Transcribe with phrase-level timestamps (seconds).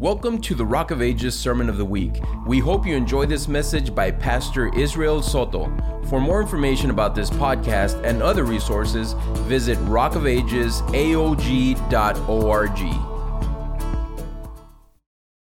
[0.00, 2.22] Welcome to the Rock of Ages Sermon of the Week.
[2.46, 5.66] We hope you enjoy this message by Pastor Israel Soto.
[6.08, 12.78] For more information about this podcast and other resources, visit rockofagesaog.org.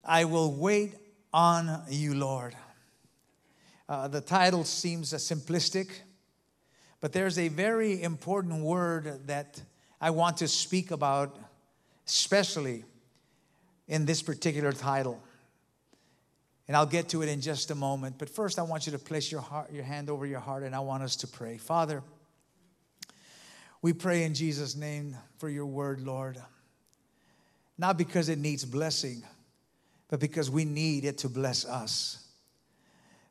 [0.05, 0.97] I will wait
[1.33, 2.55] on you, Lord.
[3.89, 5.89] Uh, the title seems uh, simplistic,
[7.01, 9.63] but there's a very important word that
[9.99, 11.39] I want to speak about,
[12.07, 12.85] especially
[13.93, 15.23] in this particular title.
[16.67, 18.17] And I'll get to it in just a moment.
[18.17, 20.75] But first, I want you to place your, heart, your hand over your heart and
[20.75, 21.59] I want us to pray.
[21.59, 22.03] Father,
[23.83, 26.41] we pray in Jesus' name for your word, Lord.
[27.77, 29.23] Not because it needs blessing,
[30.09, 32.27] but because we need it to bless us.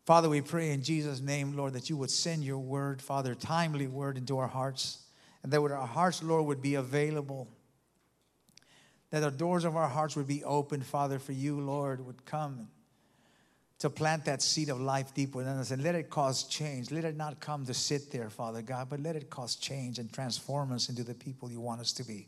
[0.06, 3.88] Father, we pray in Jesus' name, Lord, that you would send your word, Father, timely
[3.88, 5.00] word into our hearts,
[5.42, 7.48] and that our hearts, Lord, would be available
[9.12, 12.70] that the doors of our hearts would be open, Father, for you, Lord, would come
[13.80, 16.92] to plant that seed of life deep within us and let it cause change.
[16.92, 20.12] Let it not come to sit there, Father God, but let it cause change and
[20.12, 22.28] transform us into the people you want us to be.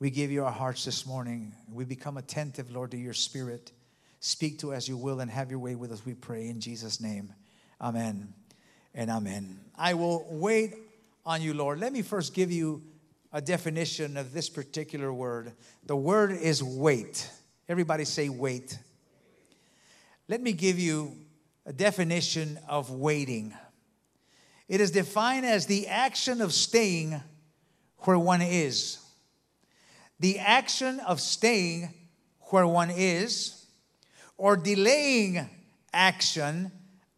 [0.00, 1.52] We give you our hearts this morning.
[1.72, 3.70] We become attentive, Lord, to your spirit.
[4.18, 6.60] Speak to us as you will and have your way with us, we pray in
[6.60, 7.32] Jesus' name.
[7.80, 8.34] Amen
[8.94, 9.60] and amen.
[9.78, 10.74] I will wait
[11.24, 11.78] on you, Lord.
[11.78, 12.82] Let me first give you
[13.32, 15.52] a definition of this particular word.
[15.86, 17.30] The word is wait.
[17.68, 18.78] Everybody say wait.
[20.28, 21.16] Let me give you
[21.64, 23.54] a definition of waiting.
[24.68, 27.20] It is defined as the action of staying
[27.98, 28.98] where one is.
[30.20, 31.92] The action of staying
[32.50, 33.66] where one is,
[34.36, 35.48] or delaying
[35.92, 36.70] action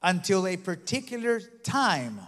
[0.02, 2.20] until a particular time,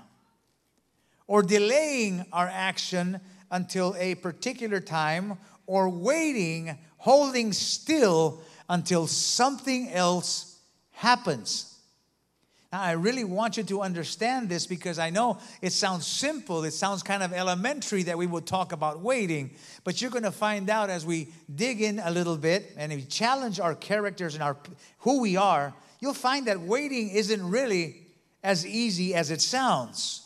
[1.26, 3.20] or delaying our action
[3.50, 10.58] until a particular time or waiting, holding still until something else
[10.92, 11.72] happens.
[12.72, 16.72] Now, I really want you to understand this because I know it sounds simple, it
[16.72, 19.53] sounds kind of elementary that we would talk about waiting,
[19.84, 23.03] but you're going to find out as we dig in a little bit and we
[23.03, 24.56] challenge our characters and our
[24.99, 28.03] who we are, you'll find that waiting isn't really
[28.43, 30.25] as easy as it sounds.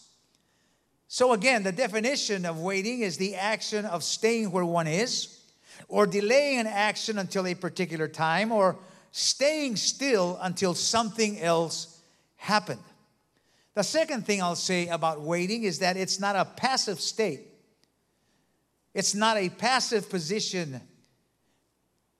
[1.12, 5.40] So, again, the definition of waiting is the action of staying where one is,
[5.88, 8.76] or delaying an action until a particular time, or
[9.10, 12.00] staying still until something else
[12.36, 12.78] happened.
[13.74, 17.40] The second thing I'll say about waiting is that it's not a passive state,
[18.94, 20.80] it's not a passive position.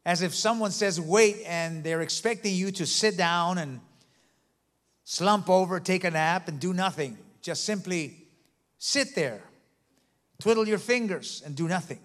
[0.05, 3.79] As if someone says wait and they're expecting you to sit down and
[5.05, 7.19] slump over, take a nap, and do nothing.
[7.41, 8.20] Just simply
[8.81, 9.43] sit there,
[10.41, 12.01] twiddle your fingers, and do nothing.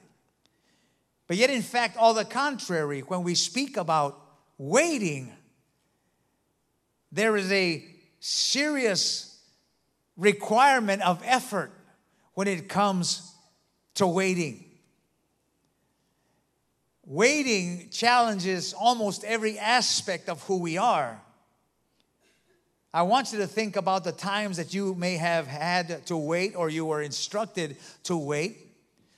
[1.26, 4.22] But yet, in fact, all the contrary, when we speak about
[4.58, 5.34] waiting,
[7.12, 7.84] there is a
[8.20, 9.42] serious
[10.18, 11.72] requirement of effort
[12.34, 13.34] when it comes
[13.96, 14.66] to waiting.
[17.06, 21.22] Waiting challenges almost every aspect of who we are.
[22.96, 26.56] I want you to think about the times that you may have had to wait
[26.56, 28.58] or you were instructed to wait.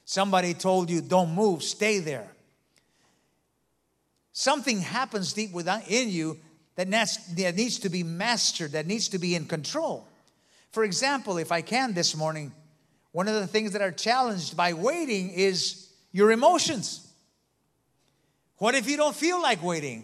[0.03, 2.27] Somebody told you, don't move, stay there.
[4.31, 6.39] Something happens deep within you
[6.75, 10.07] that needs to be mastered, that needs to be in control.
[10.71, 12.53] For example, if I can this morning,
[13.11, 17.07] one of the things that are challenged by waiting is your emotions.
[18.57, 20.03] What if you don't feel like waiting?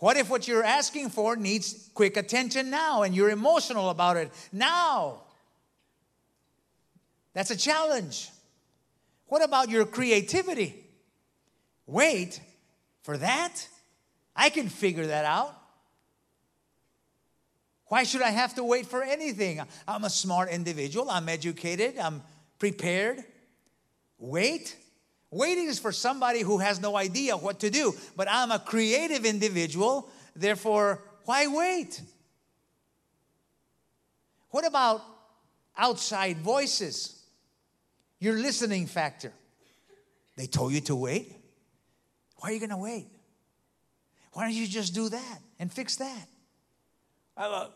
[0.00, 4.32] What if what you're asking for needs quick attention now and you're emotional about it
[4.50, 5.22] now?
[7.34, 8.30] That's a challenge.
[9.26, 10.74] What about your creativity?
[11.86, 12.40] Wait
[13.02, 13.68] for that?
[14.34, 15.54] I can figure that out.
[17.86, 19.60] Why should I have to wait for anything?
[19.86, 22.22] I'm a smart individual, I'm educated, I'm
[22.58, 23.22] prepared.
[24.18, 24.76] Wait.
[25.30, 27.94] Waiting is for somebody who has no idea what to do.
[28.16, 32.00] But I'm a creative individual, therefore, why wait?
[34.50, 35.02] What about
[35.76, 37.22] outside voices?
[38.18, 39.32] Your listening factor.
[40.36, 41.32] They told you to wait.
[42.36, 43.06] Why are you going to wait?
[44.32, 46.28] Why don't you just do that and fix that?
[47.36, 47.68] Uh,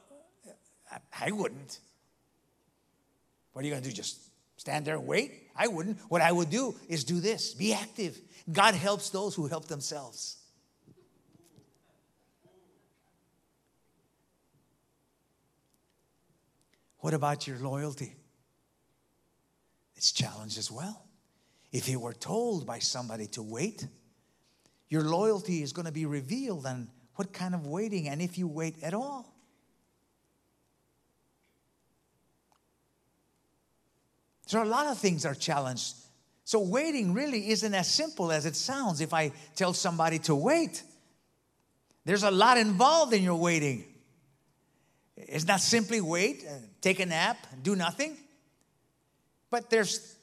[1.20, 1.78] I wouldn't.
[3.52, 3.94] What are you going to do?
[3.94, 4.19] Just
[4.56, 5.44] stand there and wait?
[5.56, 5.98] I wouldn't.
[6.08, 8.18] What I would do is do this be active.
[8.50, 10.36] God helps those who help themselves.
[16.98, 18.14] What about your loyalty?
[19.94, 21.04] It's challenged as well.
[21.70, 23.86] If you were told by somebody to wait,
[24.88, 28.48] your loyalty is going to be revealed and what kind of waiting, and if you
[28.48, 29.33] wait at all.
[34.52, 35.94] Are a lot of things are challenged.
[36.44, 40.82] So waiting really isn't as simple as it sounds if I tell somebody to wait.
[42.05, 43.85] There's a lot involved in your waiting.
[45.17, 48.17] It's not simply wait, uh, take a nap, do nothing.
[49.49, 50.17] But there's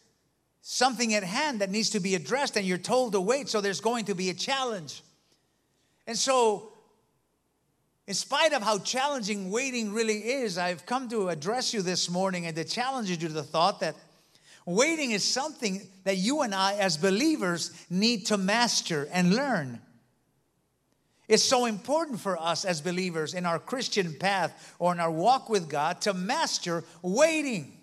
[0.61, 3.81] something at hand that needs to be addressed, and you're told to wait, so there's
[3.81, 5.01] going to be a challenge.
[6.05, 6.73] And so,
[8.05, 12.45] in spite of how challenging waiting really is, I've come to address you this morning
[12.45, 13.95] and to challenge you to the thought that
[14.65, 19.81] Waiting is something that you and I, as believers, need to master and learn.
[21.27, 25.49] It's so important for us as believers in our Christian path or in our walk
[25.49, 27.77] with God to master waiting.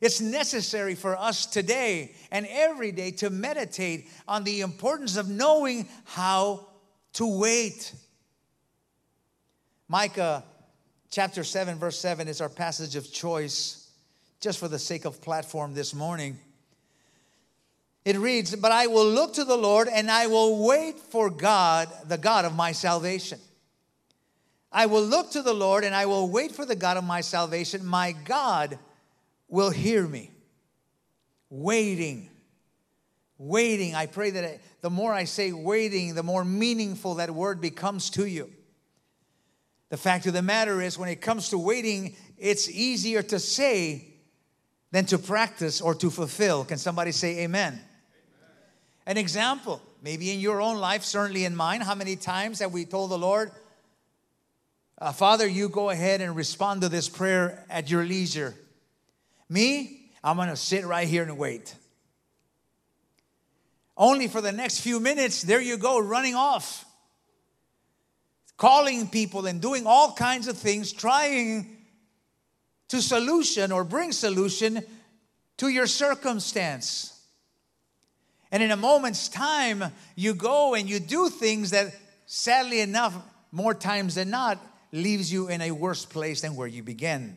[0.00, 5.88] It's necessary for us today and every day to meditate on the importance of knowing
[6.04, 6.68] how
[7.14, 7.94] to wait.
[9.88, 10.44] Micah
[11.10, 13.83] chapter 7, verse 7 is our passage of choice
[14.40, 16.38] just for the sake of platform this morning.
[18.04, 21.88] It reads, But I will look to the Lord and I will wait for God,
[22.06, 23.38] the God of my salvation.
[24.70, 27.20] I will look to the Lord and I will wait for the God of my
[27.20, 27.86] salvation.
[27.86, 28.78] My God
[29.48, 30.32] will hear me.
[31.48, 32.28] Waiting.
[33.38, 33.94] Waiting.
[33.94, 38.26] I pray that the more I say waiting, the more meaningful that word becomes to
[38.26, 38.50] you.
[39.90, 44.13] The fact of the matter is, when it comes to waiting, it's easier to say
[44.94, 46.64] than to practice or to fulfill.
[46.64, 47.72] Can somebody say amen?
[47.72, 47.84] amen?
[49.06, 52.84] An example, maybe in your own life, certainly in mine, how many times have we
[52.84, 53.50] told the Lord,
[54.98, 58.54] uh, Father, you go ahead and respond to this prayer at your leisure.
[59.48, 61.74] Me, I'm going to sit right here and wait.
[63.96, 66.84] Only for the next few minutes, there you go, running off,
[68.56, 71.73] calling people and doing all kinds of things, trying
[72.88, 74.82] to solution or bring solution
[75.56, 77.10] to your circumstance.
[78.50, 79.84] And in a moment's time,
[80.14, 81.94] you go and you do things that,
[82.26, 83.14] sadly enough,
[83.50, 84.58] more times than not,
[84.92, 87.36] leaves you in a worse place than where you began.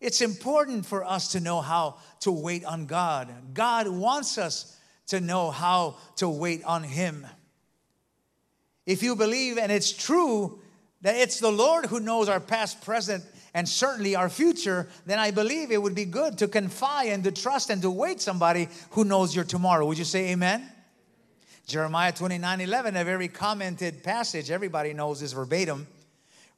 [0.00, 3.32] It's important for us to know how to wait on God.
[3.54, 4.76] God wants us
[5.06, 7.26] to know how to wait on Him.
[8.84, 10.58] If you believe, and it's true,
[11.02, 15.30] that it's the Lord who knows our past, present, and certainly our future, then I
[15.30, 19.04] believe it would be good to confide and to trust and to wait somebody who
[19.04, 19.86] knows your tomorrow.
[19.86, 20.68] Would you say amen?
[21.66, 24.50] Jeremiah 29 11, a very commented passage.
[24.50, 25.86] Everybody knows this verbatim.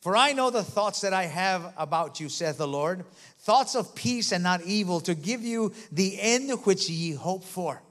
[0.00, 3.04] For I know the thoughts that I have about you, saith the Lord,
[3.38, 7.82] thoughts of peace and not evil, to give you the end which ye hope for.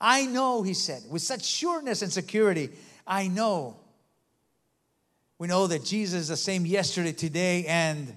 [0.00, 2.70] I know, he said, with such sureness and security,
[3.06, 3.76] I know
[5.38, 8.12] we know that Jesus is the same yesterday, today, and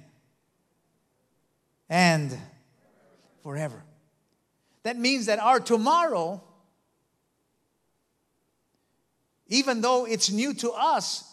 [1.90, 2.36] and
[3.44, 3.84] forever.
[4.84, 6.42] That means that our tomorrow,
[9.48, 11.24] even though it's new to us,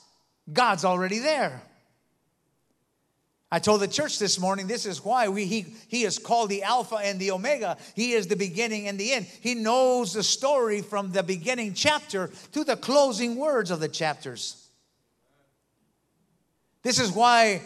[0.53, 1.63] God's already there.
[3.51, 6.65] I told the church this morning this is why we, he, he is called the
[6.65, 7.79] Alpha and the Omega.
[7.95, 9.27] He is the beginning and the end.
[9.41, 14.68] He knows the story from the beginning chapter to the closing words of the chapters.
[16.83, 17.63] This is why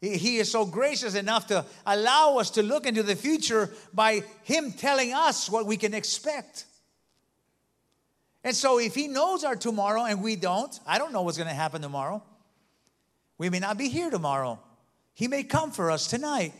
[0.00, 4.72] he is so gracious enough to allow us to look into the future by Him
[4.72, 6.64] telling us what we can expect.
[8.42, 11.50] And so, if He knows our tomorrow and we don't, I don't know what's going
[11.50, 12.22] to happen tomorrow.
[13.36, 14.58] We may not be here tomorrow.
[15.12, 16.54] He may come for us tonight.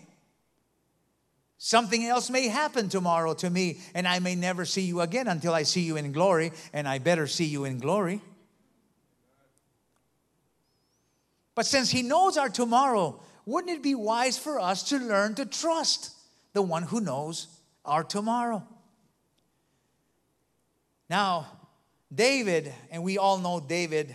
[1.56, 5.54] Something else may happen tomorrow to me, and I may never see you again until
[5.54, 8.20] I see you in glory, and I better see you in glory.
[11.54, 15.46] But since He knows our tomorrow, wouldn't it be wise for us to learn to
[15.46, 16.12] trust
[16.52, 17.48] the one who knows
[17.84, 18.66] our tomorrow?
[21.08, 21.46] Now,
[22.14, 24.14] David, and we all know David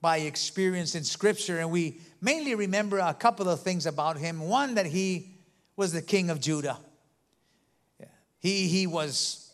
[0.00, 4.40] by experience in Scripture, and we mainly remember a couple of things about him.
[4.40, 5.34] One, that he
[5.76, 6.78] was the king of Judah.
[8.38, 9.52] He, he was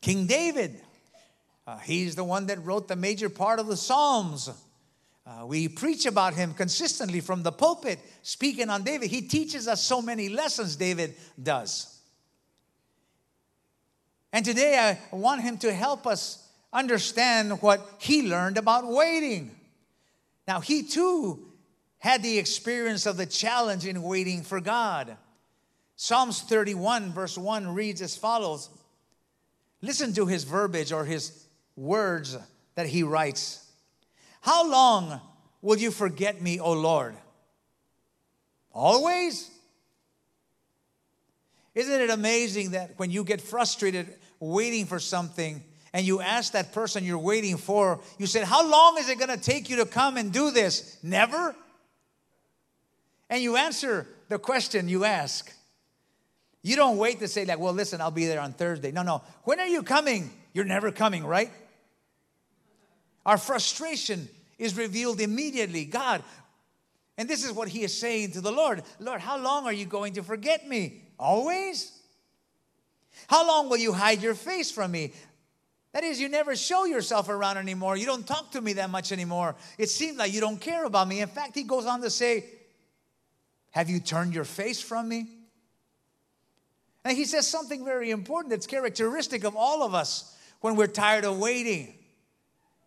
[0.00, 0.80] King David.
[1.66, 4.50] Uh, he's the one that wrote the major part of the Psalms.
[5.24, 9.10] Uh, we preach about him consistently from the pulpit, speaking on David.
[9.10, 12.00] He teaches us so many lessons, David does.
[14.32, 14.78] And today
[15.12, 19.54] I want him to help us understand what he learned about waiting.
[20.48, 21.46] Now, he too
[21.98, 25.16] had the experience of the challenge in waiting for God.
[25.94, 28.70] Psalms 31, verse 1 reads as follows
[29.82, 32.36] Listen to his verbiage or his words
[32.74, 33.61] that he writes.
[34.42, 35.20] How long
[35.62, 37.14] will you forget me, O Lord?
[38.72, 39.50] Always?
[41.74, 46.72] Isn't it amazing that when you get frustrated waiting for something and you ask that
[46.72, 49.86] person you're waiting for, you said, How long is it going to take you to
[49.86, 50.98] come and do this?
[51.02, 51.54] Never?
[53.30, 55.50] And you answer the question you ask.
[56.62, 58.92] You don't wait to say, like, well, listen, I'll be there on Thursday.
[58.92, 59.22] No, no.
[59.44, 60.30] When are you coming?
[60.52, 61.50] You're never coming, right?
[63.24, 65.84] Our frustration is revealed immediately.
[65.84, 66.22] God,
[67.18, 69.86] and this is what he is saying to the Lord Lord, how long are you
[69.86, 71.02] going to forget me?
[71.18, 71.98] Always?
[73.28, 75.12] How long will you hide your face from me?
[75.92, 77.96] That is, you never show yourself around anymore.
[77.98, 79.54] You don't talk to me that much anymore.
[79.76, 81.20] It seems like you don't care about me.
[81.20, 82.44] In fact, he goes on to say,
[83.72, 85.28] Have you turned your face from me?
[87.04, 91.24] And he says something very important that's characteristic of all of us when we're tired
[91.24, 91.94] of waiting.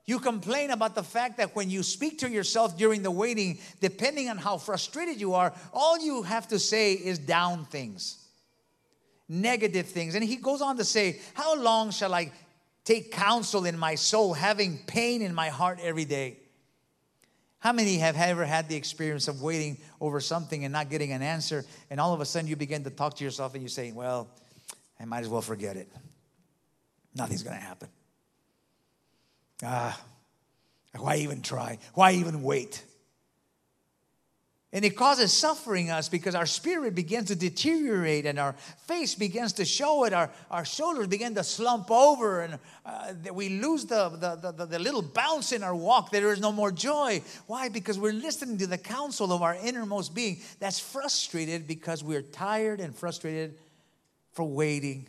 [0.08, 4.30] You complain about the fact that when you speak to yourself during the waiting, depending
[4.30, 8.24] on how frustrated you are, all you have to say is down things,
[9.28, 10.14] negative things.
[10.14, 12.32] And he goes on to say, How long shall I
[12.84, 16.38] take counsel in my soul, having pain in my heart every day?
[17.58, 21.24] How many have ever had the experience of waiting over something and not getting an
[21.24, 23.92] answer, and all of a sudden you begin to talk to yourself and you say,
[23.92, 24.30] Well,
[25.00, 25.92] I might as well forget it.
[27.16, 27.90] Nothing's going to happen.
[29.64, 30.00] Ah,
[30.98, 31.78] why even try?
[31.94, 32.84] Why even wait?
[34.76, 38.54] And it causes suffering us because our spirit begins to deteriorate and our
[38.88, 40.12] face begins to show it.
[40.12, 44.80] Our, our shoulders begin to slump over and uh, we lose the, the, the, the
[44.80, 46.12] little bounce in our walk.
[46.12, 47.22] There is no more joy.
[47.48, 47.70] Why?
[47.70, 52.82] Because we're listening to the counsel of our innermost being that's frustrated because we're tired
[52.82, 53.56] and frustrated
[54.34, 55.08] for waiting.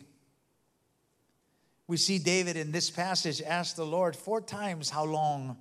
[1.87, 5.57] We see David in this passage ask the Lord four times how long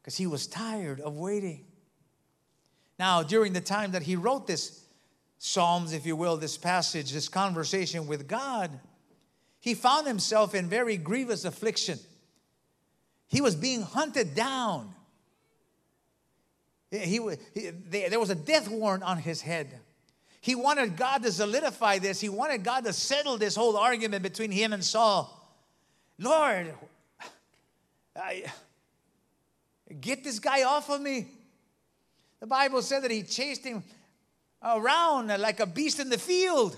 [0.00, 1.66] because he was tired of waiting.
[2.98, 4.84] Now, during the time that he wrote this
[5.40, 8.80] Psalms, if you will, this passage, this conversation with God,
[9.60, 11.98] he found himself in very grievous affliction.
[13.28, 14.94] He was being hunted down.
[16.90, 17.20] He,
[17.54, 19.78] he, there was a death warrant on his head.
[20.40, 22.20] He wanted God to solidify this.
[22.20, 25.37] He wanted God to settle this whole argument between him and Saul.
[26.18, 26.74] Lord,
[28.16, 28.44] I,
[30.00, 31.26] get this guy off of me.
[32.40, 33.82] The Bible said that he chased him
[34.62, 36.76] around like a beast in the field.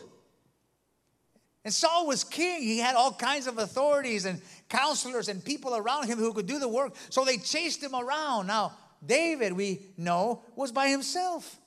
[1.65, 2.63] And Saul was king.
[2.63, 6.59] He had all kinds of authorities and counselors and people around him who could do
[6.59, 6.95] the work.
[7.11, 8.47] So they chased him around.
[8.47, 8.73] Now,
[9.05, 11.59] David, we know, was by himself.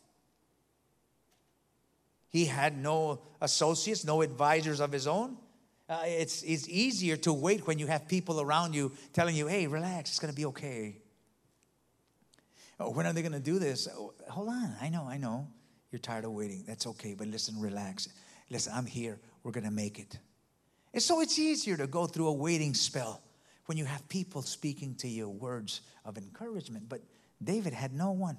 [2.30, 5.38] He had no associates, no advisors of his own.
[5.90, 9.68] Uh, it's, it's easier to wait when you have people around you telling you, hey,
[9.68, 10.98] relax, it's going to be okay.
[12.80, 13.88] Oh, when are they going to do this?
[13.94, 14.76] Oh, hold on.
[14.82, 15.48] I know, I know.
[15.92, 16.64] You're tired of waiting.
[16.66, 18.08] That's okay, but listen, relax.
[18.50, 19.20] Listen, I'm here.
[19.44, 20.18] We're going to make it.
[20.94, 23.22] And so it's easier to go through a waiting spell
[23.66, 26.90] when you have people speaking to you words of encouragement.
[26.90, 27.02] But
[27.44, 28.38] David had no one.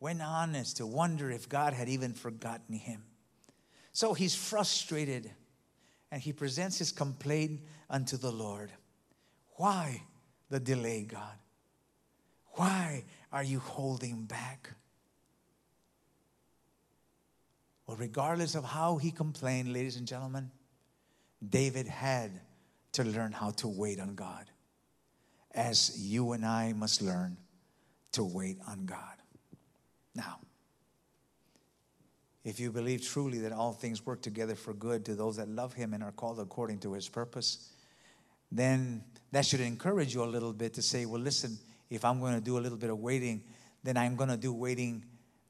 [0.00, 3.02] Went on as to wonder if God had even forgotten him.
[3.92, 5.30] So he's frustrated
[6.10, 7.60] and he presents his complaint
[7.90, 8.72] unto the Lord.
[9.56, 10.02] Why
[10.50, 11.36] the delay, God?
[12.52, 14.70] Why are you holding back?
[17.86, 20.50] Well, regardless of how he complained, ladies and gentlemen,
[21.46, 22.32] David had
[22.92, 24.50] to learn how to wait on God,
[25.52, 27.36] as you and I must learn
[28.12, 29.16] to wait on God.
[30.14, 30.40] Now,
[32.44, 35.74] if you believe truly that all things work together for good to those that love
[35.74, 37.70] him and are called according to his purpose,
[38.50, 39.02] then
[39.32, 41.58] that should encourage you a little bit to say, well, listen,
[41.90, 43.42] if I'm going to do a little bit of waiting,
[43.82, 45.04] then I'm going to do waiting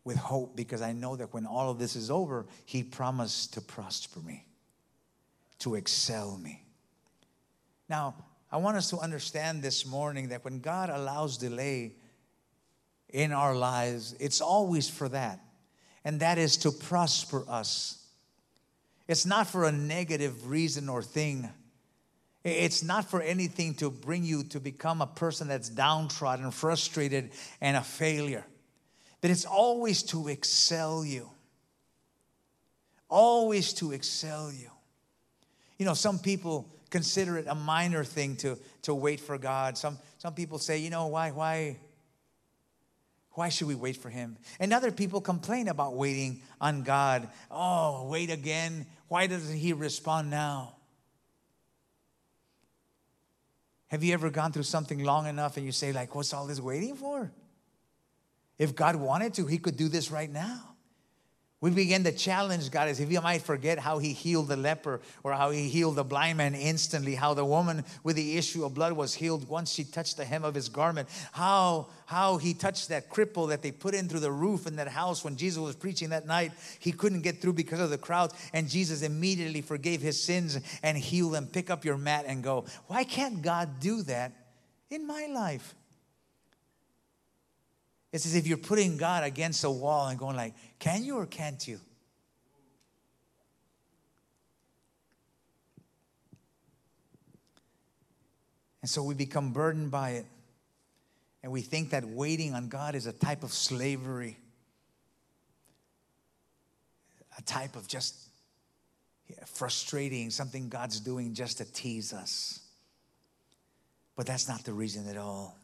[0.04, 3.60] with hope because I know that when all of this is over, He promised to
[3.60, 4.46] prosper me,
[5.60, 6.64] to excel me.
[7.88, 8.14] Now,
[8.50, 11.96] I want us to understand this morning that when God allows delay
[13.10, 15.40] in our lives, it's always for that,
[16.08, 18.02] and that is to prosper us.
[19.08, 21.50] It's not for a negative reason or thing.
[22.42, 27.76] It's not for anything to bring you to become a person that's downtrodden, frustrated, and
[27.76, 28.46] a failure.
[29.20, 31.28] But it's always to excel you.
[33.10, 34.70] Always to excel you.
[35.76, 39.76] You know, some people consider it a minor thing to, to wait for God.
[39.76, 41.76] Some, some people say, you know, why, why,
[43.38, 44.36] why should we wait for him?
[44.58, 47.28] And other people complain about waiting on God.
[47.52, 48.84] Oh, wait again.
[49.06, 50.74] Why doesn't he respond now?
[53.92, 56.58] Have you ever gone through something long enough and you say, like, what's all this
[56.58, 57.30] waiting for?
[58.58, 60.74] If God wanted to, he could do this right now.
[61.60, 65.00] We begin to challenge God as if you might forget how he healed the leper
[65.24, 68.74] or how he healed the blind man instantly, how the woman with the issue of
[68.74, 72.90] blood was healed once she touched the hem of his garment, how, how he touched
[72.90, 75.74] that cripple that they put in through the roof in that house when Jesus was
[75.74, 76.52] preaching that night.
[76.78, 80.96] He couldn't get through because of the crowd, and Jesus immediately forgave his sins and
[80.96, 81.48] healed them.
[81.48, 82.66] Pick up your mat and go.
[82.86, 84.30] Why can't God do that
[84.90, 85.74] in my life?
[88.12, 91.26] It's as if you're putting God against a wall and going like, can you or
[91.26, 91.78] can't you?
[98.80, 100.26] And so we become burdened by it.
[101.42, 104.38] And we think that waiting on God is a type of slavery,
[107.36, 108.16] a type of just
[109.44, 112.60] frustrating, something God's doing just to tease us.
[114.16, 115.57] But that's not the reason at all.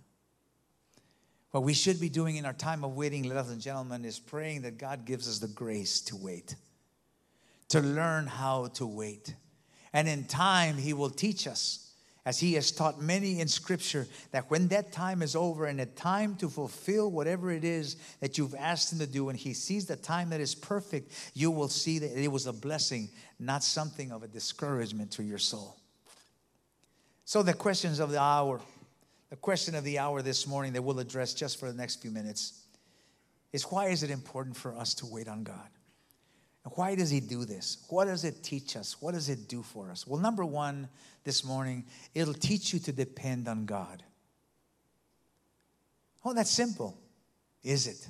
[1.54, 4.62] What we should be doing in our time of waiting, ladies and gentlemen, is praying
[4.62, 6.56] that God gives us the grace to wait,
[7.68, 9.36] to learn how to wait.
[9.92, 11.92] And in time, He will teach us,
[12.26, 15.86] as He has taught many in Scripture, that when that time is over and the
[15.86, 19.86] time to fulfill whatever it is that you've asked Him to do, and He sees
[19.86, 24.10] the time that is perfect, you will see that it was a blessing, not something
[24.10, 25.76] of a discouragement to your soul.
[27.26, 28.60] So, the questions of the hour
[29.34, 32.12] the question of the hour this morning that we'll address just for the next few
[32.12, 32.62] minutes
[33.52, 35.70] is why is it important for us to wait on God?
[36.64, 37.84] And why does He do this?
[37.88, 39.02] What does it teach us?
[39.02, 40.06] What does it do for us?
[40.06, 40.88] Well, number one
[41.24, 44.04] this morning, it'll teach you to depend on God.
[46.24, 46.96] Oh, that's simple.
[47.64, 48.08] Is it?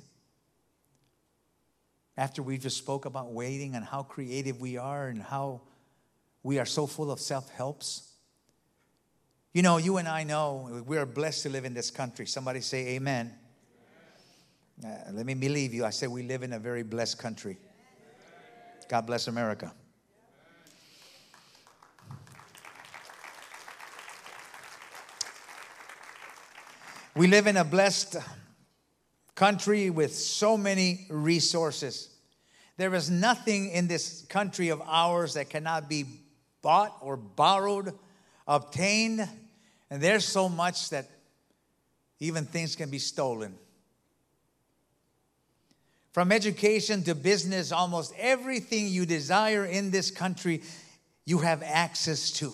[2.17, 5.61] After we just spoke about waiting and how creative we are and how
[6.43, 8.11] we are so full of self helps,
[9.55, 12.25] you know, you and I know we are blessed to live in this country.
[12.25, 13.33] Somebody say amen.
[14.83, 15.85] Uh, let me believe you.
[15.85, 17.57] I say we live in a very blessed country.
[18.89, 19.71] God bless America.
[27.15, 28.17] We live in a blessed
[29.35, 32.09] country with so many resources.
[32.75, 36.03] There is nothing in this country of ours that cannot be
[36.61, 37.93] bought or borrowed,
[38.49, 39.29] obtained,
[39.95, 41.05] and there's so much that
[42.19, 43.55] even things can be stolen.
[46.11, 50.63] From education to business, almost everything you desire in this country,
[51.23, 52.51] you have access to.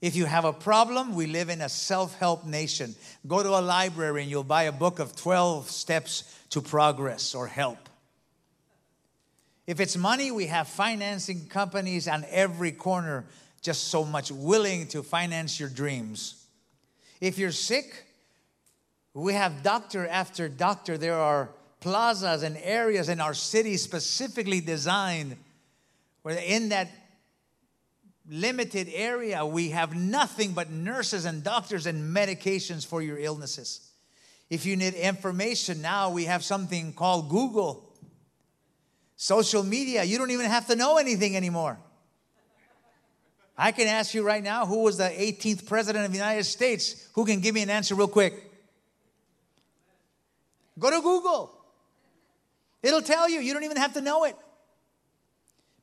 [0.00, 2.94] If you have a problem, we live in a self help nation.
[3.26, 7.48] Go to a library and you'll buy a book of 12 steps to progress or
[7.48, 7.88] help.
[9.66, 13.24] If it's money, we have financing companies on every corner
[13.66, 16.46] just so much willing to finance your dreams.
[17.20, 18.06] If you're sick,
[19.12, 20.96] we have doctor after doctor.
[20.96, 21.50] There are
[21.80, 25.36] plazas and areas in our city specifically designed
[26.22, 26.88] where in that
[28.28, 33.90] limited area we have nothing but nurses and doctors and medications for your illnesses.
[34.48, 37.82] If you need information now, we have something called Google.
[39.16, 41.78] Social media, you don't even have to know anything anymore.
[43.58, 47.08] I can ask you right now who was the 18th president of the United States?
[47.14, 48.34] Who can give me an answer real quick?
[50.78, 51.52] Go to Google.
[52.82, 53.40] It'll tell you.
[53.40, 54.36] You don't even have to know it.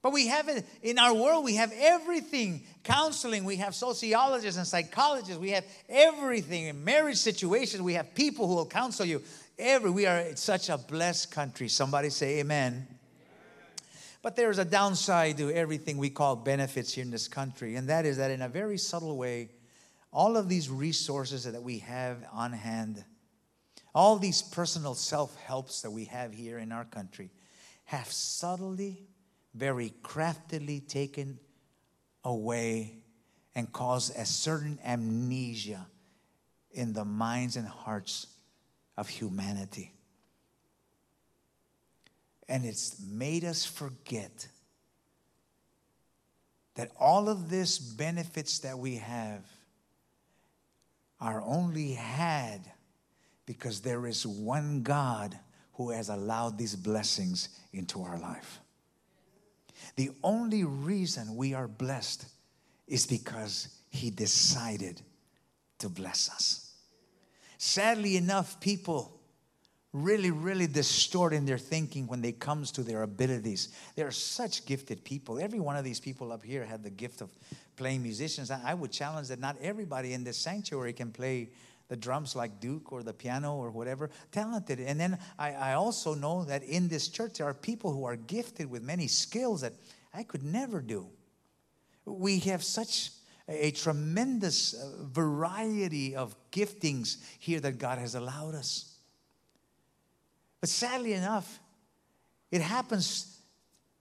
[0.04, 4.68] But we have it in our world, we have everything counseling, we have sociologists and
[4.68, 9.24] psychologists, we have everything in marriage situations, we have people who will counsel you.
[9.58, 11.70] Every we are such a blessed country.
[11.70, 12.86] Somebody say amen.
[14.24, 18.06] But there's a downside to everything we call benefits here in this country, and that
[18.06, 19.50] is that in a very subtle way,
[20.14, 23.04] all of these resources that we have on hand,
[23.94, 27.32] all these personal self helps that we have here in our country,
[27.84, 29.04] have subtly,
[29.54, 31.38] very craftily taken
[32.24, 33.00] away
[33.56, 35.86] and caused a certain amnesia
[36.72, 38.28] in the minds and hearts
[38.96, 39.92] of humanity.
[42.54, 44.48] And it's made us forget
[46.76, 49.44] that all of this benefits that we have
[51.20, 52.60] are only had
[53.48, 55.36] because there is one God
[55.74, 58.60] who has allowed these blessings into our life.
[59.96, 62.28] The only reason we are blessed
[62.86, 65.02] is because He decided
[65.80, 66.76] to bless us.
[67.58, 69.20] Sadly enough, people
[69.94, 73.70] really, really distorting their thinking when it comes to their abilities.
[73.96, 75.40] They are such gifted people.
[75.40, 77.30] Every one of these people up here had the gift of
[77.78, 78.50] playing musicians.
[78.50, 81.50] I would challenge that not everybody in this sanctuary can play
[81.90, 84.80] the drums like Duke or the piano or whatever, talented.
[84.80, 88.16] And then I, I also know that in this church there are people who are
[88.16, 89.74] gifted with many skills that
[90.12, 91.08] I could never do.
[92.06, 93.12] We have such
[93.48, 98.93] a tremendous uh, variety of giftings here that God has allowed us.
[100.64, 101.60] But sadly enough,
[102.50, 103.38] it happens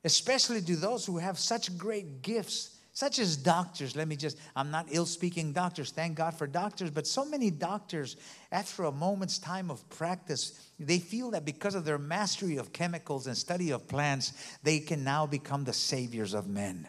[0.05, 3.97] especially to those who have such great gifts, such as doctors.
[3.97, 7.51] Let me just, I'm not ill speaking doctors, thank God for doctors, but so many
[7.51, 8.17] doctors,
[8.53, 13.27] after a moment's time of practice, they feel that because of their mastery of chemicals
[13.27, 16.87] and study of plants, they can now become the saviors of men.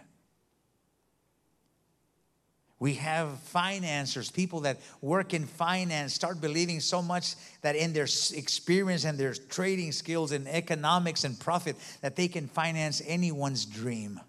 [2.84, 8.08] We have financiers, people that work in finance, start believing so much that in their
[8.34, 14.20] experience and their trading skills and economics and profit that they can finance anyone's dream.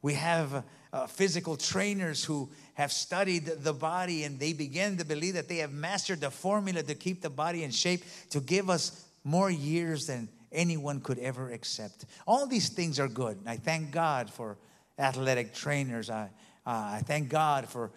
[0.00, 5.34] We have uh, physical trainers who have studied the body and they begin to believe
[5.34, 9.04] that they have mastered the formula to keep the body in shape to give us
[9.22, 12.06] more years than anyone could ever accept.
[12.26, 13.36] All these things are good.
[13.46, 14.56] I thank God for
[14.98, 16.08] athletic trainers.
[16.08, 16.30] I,
[16.66, 17.90] uh, I thank God for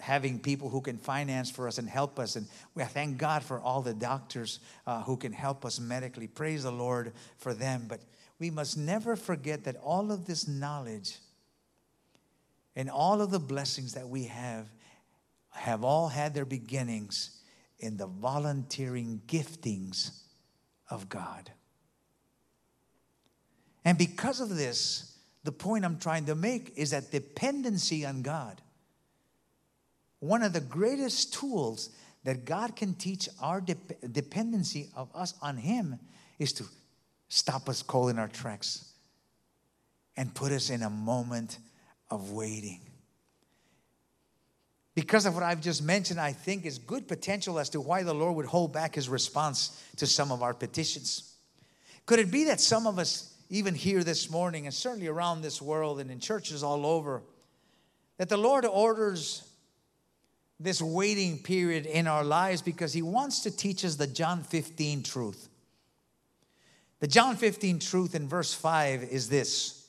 [0.00, 2.36] having people who can finance for us and help us.
[2.36, 6.26] And we thank God for all the doctors uh, who can help us medically.
[6.26, 7.84] Praise the Lord for them.
[7.88, 8.00] But
[8.38, 11.18] we must never forget that all of this knowledge
[12.74, 14.66] and all of the blessings that we have
[15.50, 17.38] have all had their beginnings
[17.78, 20.22] in the volunteering giftings
[20.88, 21.50] of God.
[23.84, 25.09] And because of this,
[25.44, 28.60] the point I'm trying to make is that dependency on God.
[30.20, 31.90] One of the greatest tools
[32.24, 33.76] that God can teach our de-
[34.12, 35.98] dependency of us on Him
[36.38, 36.64] is to
[37.28, 38.92] stop us cold in our tracks
[40.16, 41.58] and put us in a moment
[42.10, 42.80] of waiting.
[44.94, 48.12] Because of what I've just mentioned, I think is good potential as to why the
[48.12, 51.34] Lord would hold back His response to some of our petitions.
[52.04, 55.60] Could it be that some of us even here this morning, and certainly around this
[55.60, 57.22] world and in churches all over,
[58.16, 59.42] that the Lord orders
[60.60, 65.02] this waiting period in our lives because He wants to teach us the John 15
[65.02, 65.48] truth.
[67.00, 69.80] The John 15 truth in verse 5 is this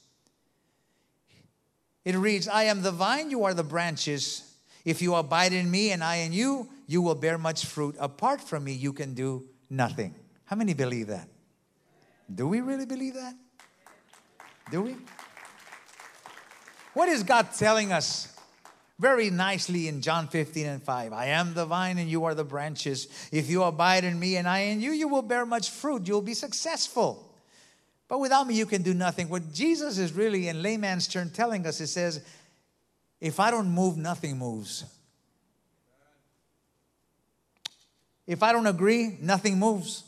[2.03, 4.47] it reads, I am the vine, you are the branches.
[4.83, 7.95] If you abide in me and I in you, you will bear much fruit.
[7.99, 10.15] Apart from me, you can do nothing.
[10.45, 11.27] How many believe that?
[12.33, 13.35] Do we really believe that?
[14.71, 14.95] Do we?
[16.93, 18.33] What is God telling us
[18.97, 21.11] very nicely in John 15 and 5?
[21.11, 23.07] I am the vine and you are the branches.
[23.31, 26.07] If you abide in me and I in you, you will bear much fruit.
[26.07, 27.27] You'll be successful.
[28.07, 29.27] But without me, you can do nothing.
[29.27, 32.23] What Jesus is really, in layman's term, telling us, He says,
[33.19, 34.85] if I don't move, nothing moves.
[38.25, 40.03] If I don't agree, nothing moves.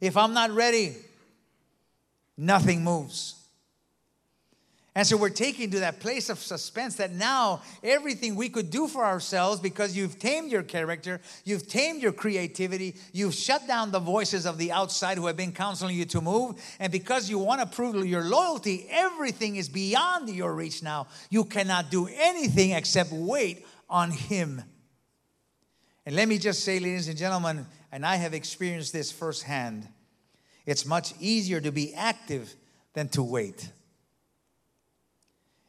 [0.00, 0.96] If I'm not ready,
[2.36, 3.36] nothing moves.
[4.96, 8.86] And so we're taken to that place of suspense that now everything we could do
[8.86, 13.98] for ourselves because you've tamed your character, you've tamed your creativity, you've shut down the
[13.98, 17.60] voices of the outside who have been counseling you to move, and because you want
[17.60, 21.08] to prove your loyalty, everything is beyond your reach now.
[21.28, 24.62] You cannot do anything except wait on Him.
[26.06, 29.88] And let me just say, ladies and gentlemen, and I have experienced this firsthand.
[30.66, 32.54] It's much easier to be active
[32.94, 33.68] than to wait.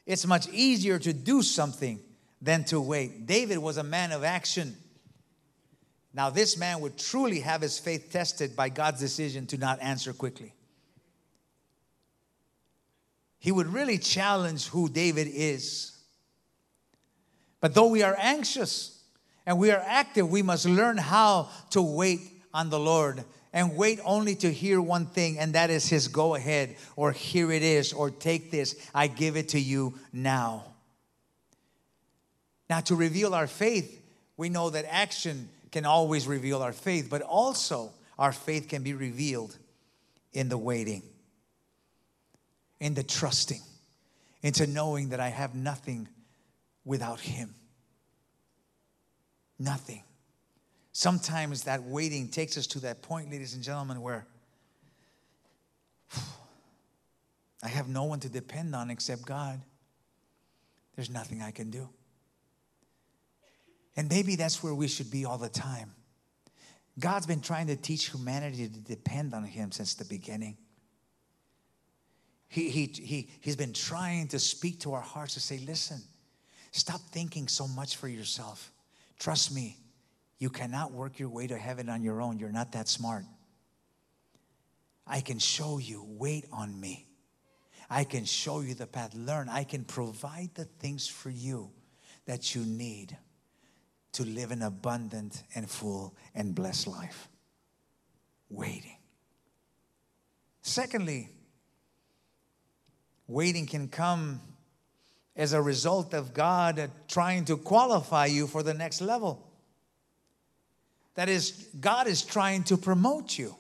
[0.06, 2.00] It's much easier to do something
[2.42, 3.26] than to wait.
[3.26, 4.76] David was a man of action.
[6.14, 10.14] Now, this man would truly have his faith tested by God's decision to not answer
[10.14, 10.54] quickly.
[13.40, 15.92] He would really challenge who David is.
[17.60, 19.04] But though we are anxious
[19.46, 22.22] and we are active, we must learn how to wait
[22.54, 23.24] on the Lord
[23.56, 27.52] and wait only to hear one thing, and that is His go ahead, or here
[27.52, 30.66] it is, or take this, I give it to you now.
[32.70, 34.02] Now, to reveal our faith,
[34.36, 38.94] we know that action can always reveal our faith, but also our faith can be
[38.94, 39.58] revealed
[40.34, 41.04] in the waiting,
[42.82, 43.62] in the trusting,
[44.44, 46.10] into knowing that I have nothing
[46.84, 47.56] without Him.
[49.58, 50.04] Nothing.
[50.98, 54.26] Sometimes that waiting takes us to that point, ladies and gentlemen, where
[57.62, 59.60] I have no one to depend on except God.
[60.96, 61.90] There's nothing I can do.
[63.98, 65.92] And maybe that's where we should be all the time.
[66.98, 70.56] God's been trying to teach humanity to depend on Him since the beginning.
[72.48, 76.02] He, he, he, he's been trying to speak to our hearts to say, listen,
[76.72, 78.72] stop thinking so much for yourself.
[79.20, 79.76] Trust me,
[80.38, 82.40] you cannot work your way to heaven on your own.
[82.40, 83.24] You're not that smart.
[85.08, 87.08] I can show you, wait on me.
[87.90, 89.14] I can show you the path.
[89.14, 89.48] Learn.
[89.48, 91.72] I can provide the things for you
[92.26, 93.16] that you need
[94.14, 97.28] to live an abundant and full and blessed life.
[98.50, 98.98] Waiting.
[100.62, 101.30] Secondly,
[103.28, 104.42] waiting can come
[105.36, 109.45] as a result of God trying to qualify you for the next level.
[111.16, 113.56] That is, God is trying to promote you.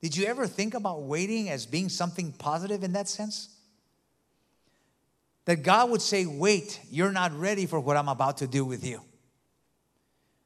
[0.00, 3.48] Did you ever think about waiting as being something positive in that sense?
[5.44, 8.86] That God would say, Wait, you're not ready for what I'm about to do with
[8.86, 9.00] you.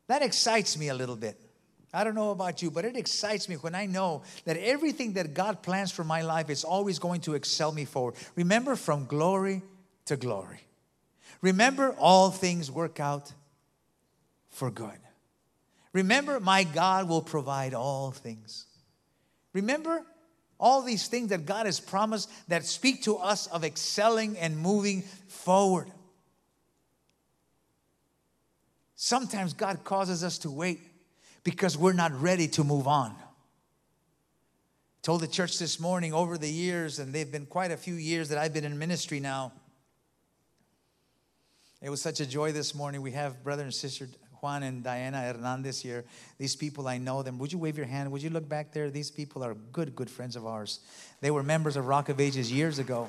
[0.09, 1.41] That excites me a little bit.
[1.93, 5.33] I don't know about you, but it excites me when I know that everything that
[5.33, 8.15] God plans for my life is always going to excel me forward.
[8.35, 9.63] Remember, from glory
[10.07, 10.61] to glory.
[11.41, 13.33] Remember, all things work out
[14.51, 14.99] for good.
[15.97, 18.67] Remember, my God will provide all things.
[19.55, 20.03] Remember
[20.61, 25.01] all these things that God has promised that speak to us of excelling and moving
[25.29, 25.91] forward.
[28.95, 30.81] Sometimes God causes us to wait
[31.45, 33.17] because we're not ready to move on.
[35.01, 38.29] told the church this morning over the years, and they've been quite a few years
[38.29, 39.51] that I've been in ministry now.
[41.81, 43.01] It was such a joy this morning.
[43.01, 44.09] We have brother and sister
[44.47, 46.05] Juan and Diana Hernandez here.
[46.39, 47.37] These people, I know them.
[47.41, 48.13] Would you wave your hand?
[48.13, 48.91] Would you look back there?
[48.91, 50.79] These people are good, good friends of ours.
[51.21, 53.09] They were members of Rock of Ages years ago.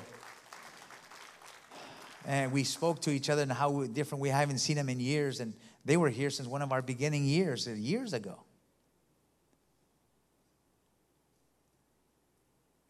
[2.26, 5.38] And we spoke to each other and how different we haven't seen them in years.
[5.38, 8.40] And they were here since one of our beginning years, years ago.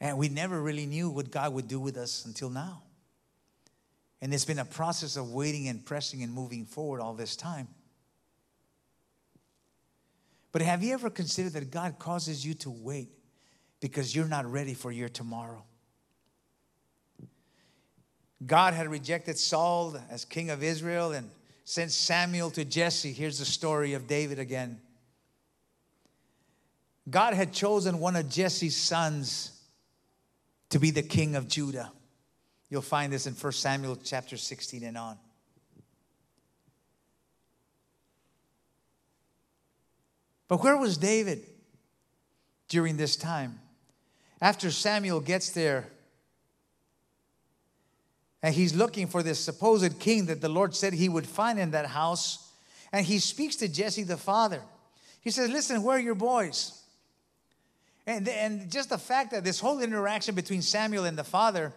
[0.01, 2.81] And we never really knew what God would do with us until now.
[4.23, 7.69] And it's been a process of waiting and pressing and moving forward all this time.
[10.53, 13.11] But have you ever considered that God causes you to wait
[13.81, 15.65] because you're not ready for your tomorrow?
[18.45, 21.29] God had rejected Saul as king of Israel and
[21.65, 23.13] sent Samuel to Jesse.
[23.13, 24.81] Here's the story of David again.
[27.11, 29.53] God had chosen one of Jesse's sons
[30.71, 31.91] to be the king of Judah.
[32.71, 35.19] You'll find this in 1 Samuel chapter 16 and on.
[40.49, 41.45] But where was David
[42.69, 43.61] during this time?
[44.41, 45.87] After Samuel gets there,
[48.43, 51.73] and he's looking for this supposed king that the Lord said he would find in
[51.73, 52.51] that house.
[52.93, 54.63] And he speaks to Jesse the father.
[55.21, 56.81] He says, Listen, where are your boys?
[58.07, 61.75] And, and just the fact that this whole interaction between Samuel and the father,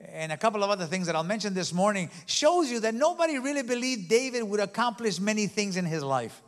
[0.00, 3.38] and a couple of other things that I'll mention this morning, shows you that nobody
[3.38, 6.42] really believed David would accomplish many things in his life.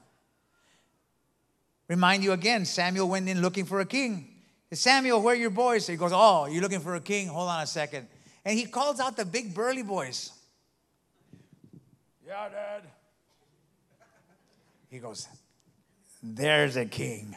[1.88, 4.28] Remind you again, Samuel went in looking for a king.
[4.72, 5.86] Samuel, where are your boys?
[5.86, 7.28] He goes, Oh, you're looking for a king?
[7.28, 8.06] Hold on a second
[8.48, 10.32] and he calls out the big burly boys.
[12.26, 12.82] Yeah, Dad.
[14.88, 15.28] He goes,
[16.22, 17.36] There's a king.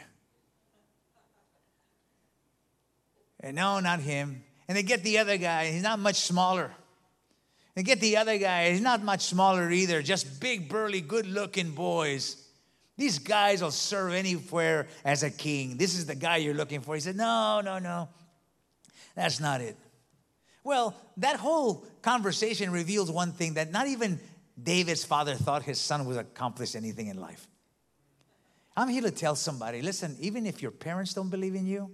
[3.40, 4.42] And no, not him.
[4.68, 6.70] And they get the other guy, he's not much smaller.
[7.74, 11.72] They get the other guy, he's not much smaller either, just big, burly, good looking
[11.72, 12.41] boys.
[12.96, 15.76] These guys will serve anywhere as a king.
[15.76, 16.94] This is the guy you're looking for.
[16.94, 18.08] He said, No, no, no.
[19.14, 19.76] That's not it.
[20.64, 24.20] Well, that whole conversation reveals one thing that not even
[24.62, 27.48] David's father thought his son would accomplish anything in life.
[28.76, 31.90] I'm here to tell somebody listen, even if your parents don't believe in you,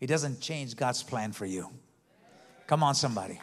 [0.00, 1.70] it doesn't change God's plan for you.
[2.66, 3.40] Come on, somebody.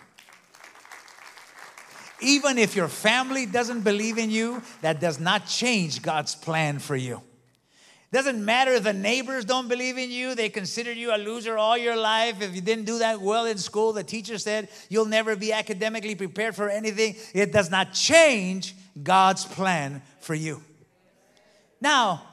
[2.22, 6.96] Even if your family doesn't believe in you, that does not change God's plan for
[6.96, 7.22] you.
[8.12, 11.78] Doesn't matter if the neighbors don't believe in you, they consider you a loser all
[11.78, 12.42] your life.
[12.42, 16.16] If you didn't do that well in school, the teacher said you'll never be academically
[16.16, 17.16] prepared for anything.
[17.34, 18.74] It does not change
[19.04, 20.64] God's plan for you.
[21.82, 22.24] Now,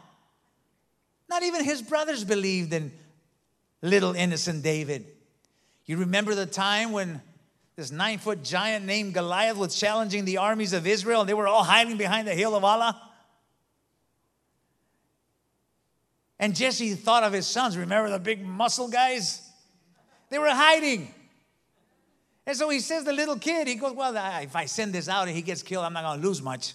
[1.29, 2.93] not even his brothers believed in
[3.81, 5.07] little innocent David.
[5.87, 7.21] You remember the time when
[7.83, 11.49] this nine foot giant named Goliath was challenging the armies of Israel and they were
[11.49, 13.11] all hiding behind the hill of Elah?
[16.39, 17.77] And Jesse thought of his sons.
[17.77, 19.51] Remember the big muscle guys?
[20.31, 21.13] They were hiding.
[22.47, 25.27] And so he says, the little kid, he goes, Well, if I send this out
[25.27, 26.75] and he gets killed, I'm not going to lose much.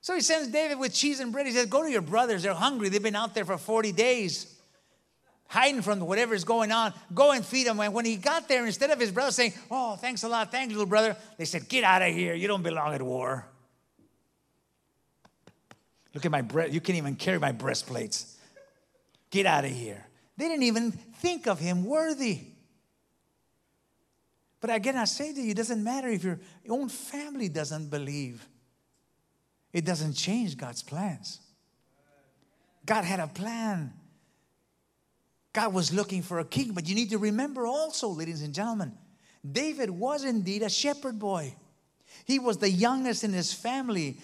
[0.00, 1.44] So he sends David with cheese and bread.
[1.46, 2.44] He says, Go to your brothers.
[2.44, 2.88] They're hungry.
[2.88, 4.53] They've been out there for 40 days
[5.46, 6.92] hiding from whatever is going on.
[7.14, 7.78] Go and feed him.
[7.80, 10.50] And when he got there, instead of his brother saying, Oh, thanks a lot.
[10.50, 12.34] Thanks, little brother, they said, Get out of here.
[12.34, 13.46] You don't belong at war.
[16.14, 16.72] Look at my breast.
[16.72, 18.38] You can't even carry my breastplates.
[19.30, 20.06] Get out of here.
[20.36, 22.40] They didn't even think of him worthy.
[24.60, 26.38] But again, I say to you, it doesn't matter if your
[26.70, 28.48] own family doesn't believe.
[29.72, 31.40] It doesn't change God's plans.
[32.86, 33.92] God had a plan.
[35.54, 38.92] God was looking for a king, but you need to remember also, ladies and gentlemen,
[39.50, 41.54] David was indeed a shepherd boy.
[42.24, 44.18] He was the youngest in his family.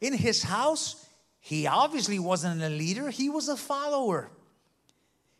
[0.00, 1.06] In his house,
[1.40, 4.30] he obviously wasn't a leader, he was a follower.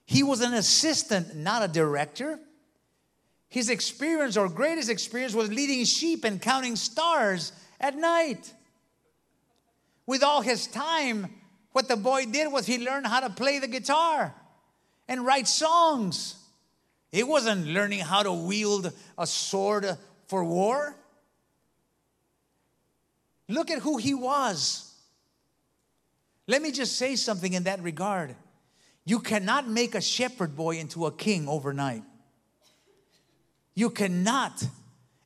[0.04, 2.38] He was an assistant, not a director.
[3.48, 8.52] His experience, or greatest experience, was leading sheep and counting stars at night.
[10.04, 11.28] With all his time,
[11.70, 14.34] what the boy did was he learned how to play the guitar
[15.08, 16.36] and write songs.
[17.10, 19.86] He wasn't learning how to wield a sword
[20.26, 20.96] for war.
[23.48, 24.94] Look at who he was.
[26.46, 28.34] Let me just say something in that regard.
[29.04, 32.02] You cannot make a shepherd boy into a king overnight.
[33.74, 34.64] You cannot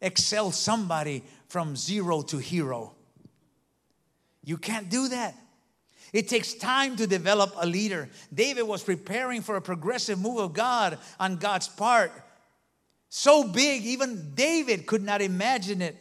[0.00, 2.94] excel somebody from zero to hero.
[4.44, 5.34] You can't do that.
[6.12, 8.09] It takes time to develop a leader.
[8.33, 12.12] David was preparing for a progressive move of God on God's part.
[13.09, 15.97] So big, even David could not imagine it.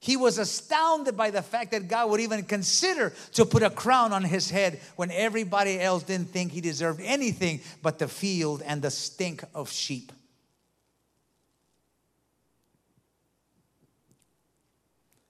[0.00, 4.14] He was astounded by the fact that God would even consider to put a crown
[4.14, 8.80] on his head when everybody else didn't think he deserved anything but the field and
[8.80, 10.10] the stink of sheep.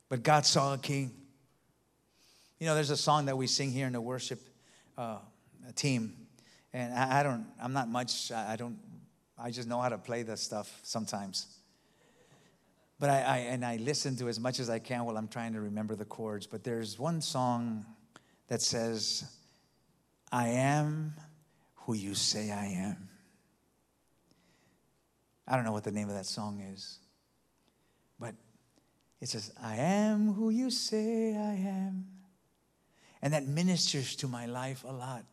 [0.09, 1.20] But God saw a king.
[2.61, 4.39] You know, there's a song that we sing here in the worship
[4.99, 5.17] uh,
[5.77, 6.15] team,
[6.75, 8.79] and I, I don't, I'm not much, I don't,
[9.39, 11.47] I just know how to play this stuff sometimes.
[12.99, 15.55] But I, I, and I listen to as much as I can while I'm trying
[15.55, 16.47] to remember the chords.
[16.47, 17.87] But there's one song
[18.49, 19.25] that says,
[20.31, 21.15] I am
[21.77, 23.09] who you say I am.
[25.49, 26.99] I don't know what the name of that song is,
[28.19, 28.35] but
[29.19, 32.05] it says, I am who you say I am.
[33.23, 35.25] And that ministers to my life a lot.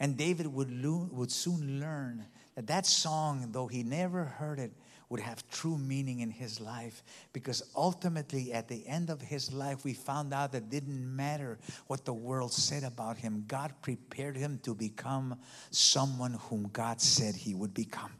[0.00, 4.72] And David would, lo- would soon learn that that song, though he never heard it,
[5.08, 7.02] would have true meaning in his life
[7.34, 12.06] because ultimately at the end of his life we found out that didn't matter what
[12.06, 15.38] the world said about him god prepared him to become
[15.70, 18.10] someone whom god said he would become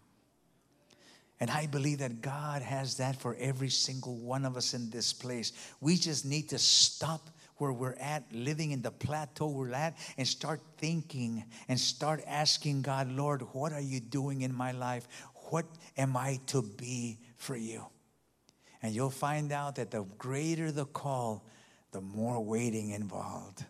[1.43, 5.13] and I believe that God has that for every single one of us in this
[5.13, 5.53] place.
[5.81, 10.27] We just need to stop where we're at, living in the plateau we're at, and
[10.27, 15.07] start thinking and start asking God, Lord, what are you doing in my life?
[15.51, 17.85] What am I to be for you?
[18.83, 21.45] And you'll find out that the greater the call,
[21.93, 23.65] the more waiting involved.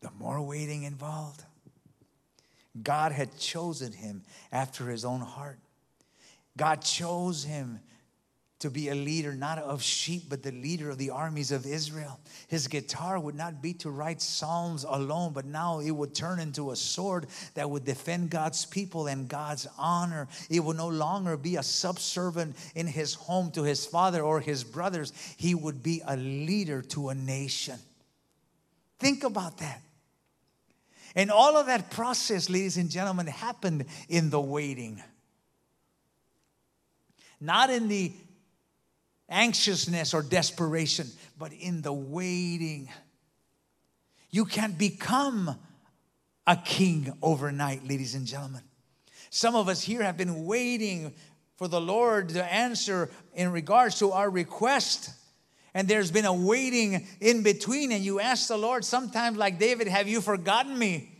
[0.00, 1.42] The more waiting involved.
[2.82, 4.22] God had chosen him
[4.52, 5.58] after his own heart.
[6.56, 7.80] God chose him
[8.58, 12.18] to be a leader, not of sheep, but the leader of the armies of Israel.
[12.48, 16.70] His guitar would not be to write psalms alone, but now it would turn into
[16.70, 20.26] a sword that would defend God's people and God's honor.
[20.48, 24.64] It would no longer be a subservient in his home to his father or his
[24.64, 25.12] brothers.
[25.36, 27.78] He would be a leader to a nation.
[28.98, 29.82] Think about that.
[31.14, 35.02] And all of that process, ladies and gentlemen, happened in the waiting.
[37.38, 38.12] Not in the
[39.28, 41.06] anxiousness or desperation,
[41.38, 42.88] but in the waiting.
[44.30, 45.56] You can't become
[46.46, 48.62] a king overnight, ladies and gentlemen.
[49.30, 51.14] Some of us here have been waiting
[51.56, 55.10] for the Lord to answer in regards to our request.
[55.74, 59.88] And there's been a waiting in between, and you ask the Lord sometimes, like David,
[59.88, 61.15] Have you forgotten me?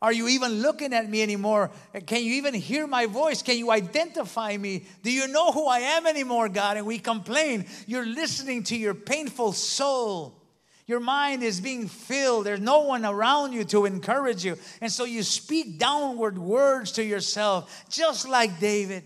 [0.00, 1.70] Are you even looking at me anymore?
[2.06, 3.42] Can you even hear my voice?
[3.42, 4.84] Can you identify me?
[5.02, 6.76] Do you know who I am anymore, God?
[6.76, 7.66] And we complain.
[7.86, 10.40] You're listening to your painful soul.
[10.86, 12.46] Your mind is being filled.
[12.46, 14.56] There's no one around you to encourage you.
[14.80, 19.02] And so you speak downward words to yourself, just like David.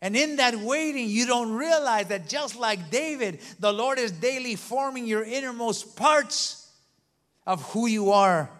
[0.00, 4.56] And in that waiting, you don't realize that just like David, the Lord is daily
[4.56, 6.72] forming your innermost parts
[7.46, 8.50] of who you are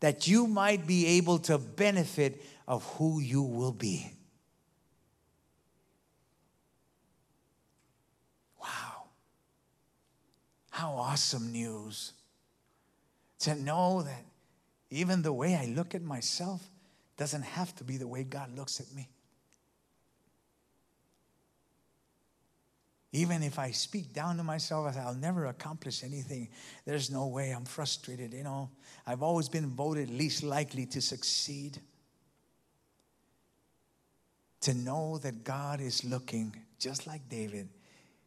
[0.00, 4.12] that you might be able to benefit of who you will be.
[8.60, 9.04] Wow.
[10.70, 12.12] How awesome news.
[13.40, 14.24] To know that
[14.90, 16.62] even the way I look at myself
[17.16, 19.08] doesn't have to be the way God looks at me.
[23.18, 26.50] Even if I speak down to myself, I'll never accomplish anything.
[26.84, 27.50] There's no way.
[27.50, 28.32] I'm frustrated.
[28.32, 28.70] You know,
[29.04, 31.80] I've always been voted least likely to succeed.
[34.60, 37.68] To know that God is looking, just like David,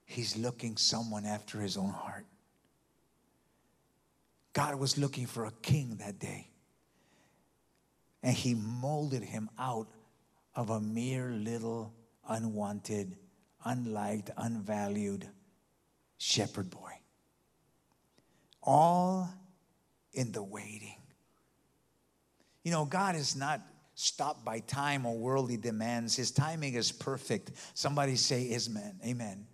[0.04, 2.26] He's looking someone after His own heart.
[4.52, 6.50] God was looking for a king that day.
[8.24, 9.88] And He molded him out
[10.54, 11.94] of a mere little
[12.28, 13.16] unwanted
[13.66, 15.28] unliked, unvalued
[16.18, 16.92] shepherd boy.
[18.64, 19.30] All
[20.14, 20.98] in the waiting.
[22.64, 23.62] You know, God is not
[23.96, 26.16] stopped by time or worldly demands.
[26.16, 27.52] His timing is perfect.
[27.74, 29.00] Somebody say, Amen.
[29.06, 29.48] Amen.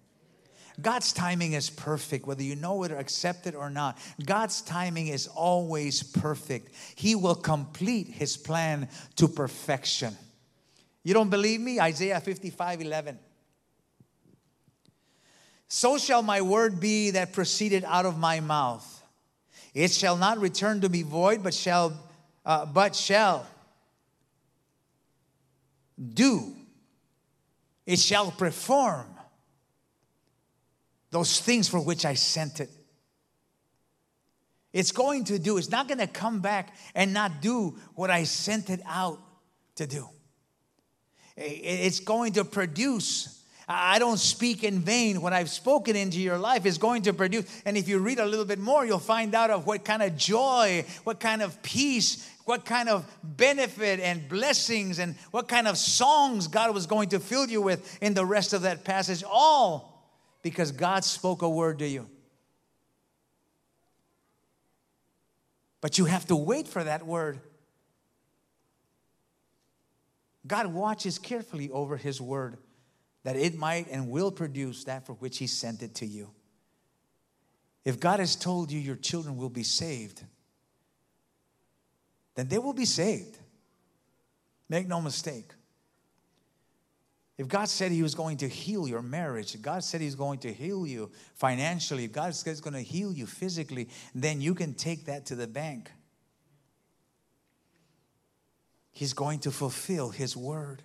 [0.80, 3.98] God's timing is perfect, whether you know it or accept it or not.
[4.24, 6.72] God's timing is always perfect.
[6.96, 10.16] He will complete His plan to perfection.
[11.04, 11.80] You don't believe me?
[11.80, 13.18] Isaiah 55 11.
[15.68, 18.94] So shall my word be that proceeded out of my mouth.
[19.74, 21.94] It shall not return to me void, but shall,
[22.46, 23.46] uh, but shall
[26.14, 26.54] do.
[27.86, 29.08] It shall perform
[31.12, 32.70] those things for which I sent it.
[34.74, 38.24] It's going to do, it's not going to come back and not do what I
[38.24, 39.20] sent it out
[39.76, 40.08] to do.
[41.36, 43.37] It's going to produce
[43.68, 45.22] I don't speak in vain.
[45.22, 47.46] What I've spoken into your life is going to produce.
[47.66, 50.16] And if you read a little bit more, you'll find out of what kind of
[50.16, 55.78] joy, what kind of peace, what kind of benefit and blessings, and what kind of
[55.78, 59.22] songs God was going to fill you with in the rest of that passage.
[59.30, 59.98] All
[60.44, 62.08] because God spoke a word to you.
[65.82, 67.42] But you have to wait for that word.
[70.48, 72.58] God watches carefully over His word
[73.28, 76.30] that it might and will produce that for which He sent it to you.
[77.84, 80.24] If God has told you your children will be saved,
[82.36, 83.38] then they will be saved.
[84.70, 85.52] Make no mistake.
[87.38, 90.40] If God said He was going to heal your marriage, if God said He's going
[90.40, 94.56] to heal you financially, if God said He's going to heal you physically, then you
[94.56, 95.92] can take that to the bank.
[98.94, 100.82] He's going to fulfill His word.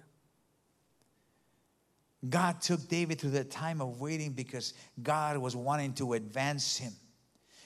[2.29, 6.93] God took David through the time of waiting because God was wanting to advance him.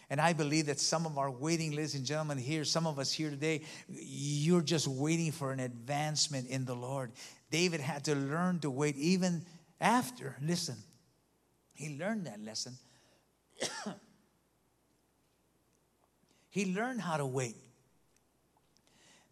[0.08, 3.12] And I believe that some of our waiting, ladies and gentlemen, here, some of us
[3.12, 7.10] here today, you're just waiting for an advancement in the Lord.
[7.50, 9.44] David had to learn to wait even
[9.80, 10.36] after.
[10.40, 10.76] Listen,
[11.74, 12.74] he learned that lesson.
[16.48, 17.56] he learned how to wait.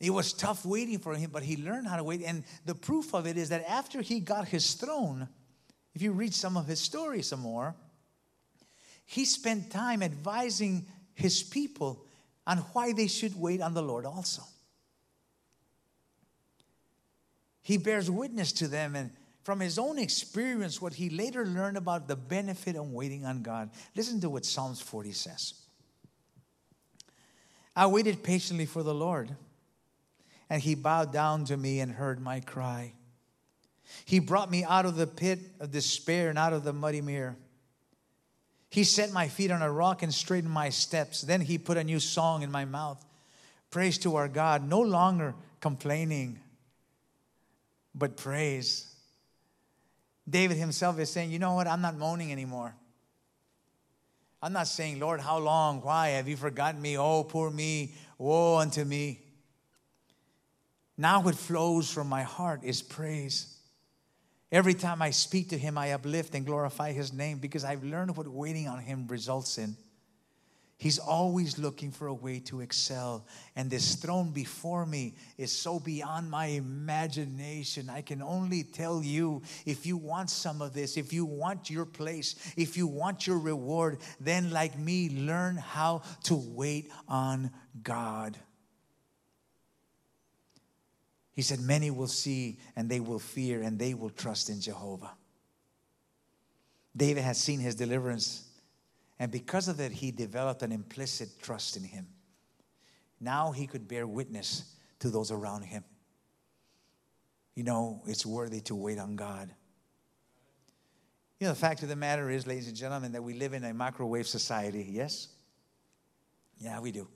[0.05, 2.20] It was tough waiting for him, but he learned how to wait.
[2.22, 5.28] And the proof of it is that after he got his throne,
[5.94, 7.74] if you read some of his story some more,
[9.07, 10.84] he spent time advising
[11.14, 12.05] his people
[12.46, 14.42] on why they should wait on the Lord also.
[17.62, 19.11] He bears witness to them and
[19.42, 23.70] from his own experience, what he later learned about the benefit of waiting on God.
[23.94, 25.55] Listen to what Psalms 40 says.
[27.76, 29.34] I waited patiently for the Lord
[30.55, 32.92] and he bowed down to me and heard my cry.
[34.05, 37.34] He brought me out of the pit of despair and out of the muddy mere.
[38.70, 41.22] He set my feet on a rock and straightened my steps.
[41.22, 43.05] Then he put a new song in my mouth.
[43.72, 46.38] Praise to our God, no longer complaining,
[47.92, 48.94] but praise.
[50.30, 51.66] David himself is saying, You know what?
[51.66, 52.76] I'm not moaning anymore.
[54.40, 55.80] I'm not saying, Lord, how long?
[55.80, 56.11] Why?
[56.11, 56.96] Have you forgotten me?
[56.96, 57.94] Oh, poor me.
[58.18, 59.24] Woe unto me.
[60.97, 63.59] Now, what flows from my heart is praise.
[64.53, 68.16] Every time I speak to Him, I uplift and glorify His name because I've learned
[68.16, 69.76] what waiting on Him results in.
[70.76, 73.26] He's always looking for a way to excel.
[73.57, 77.88] And this throne before me is so beyond my imagination.
[77.88, 81.86] I can only tell you if you want some of this, if you want your
[81.86, 87.51] place, if you want your reward, then, like me, learn how to wait on
[87.82, 88.36] God.
[91.35, 95.12] He said, Many will see and they will fear and they will trust in Jehovah.
[96.97, 98.49] David had seen his deliverance,
[99.18, 102.07] and because of that, he developed an implicit trust in him.
[103.20, 105.82] Now he could bear witness to those around him.
[107.57, 109.51] You know, it's worthy to wait on God.
[111.41, 113.64] You know, the fact of the matter is, ladies and gentlemen, that we live in
[113.64, 115.28] a microwave society, yes?
[116.59, 117.09] Yeah, we do.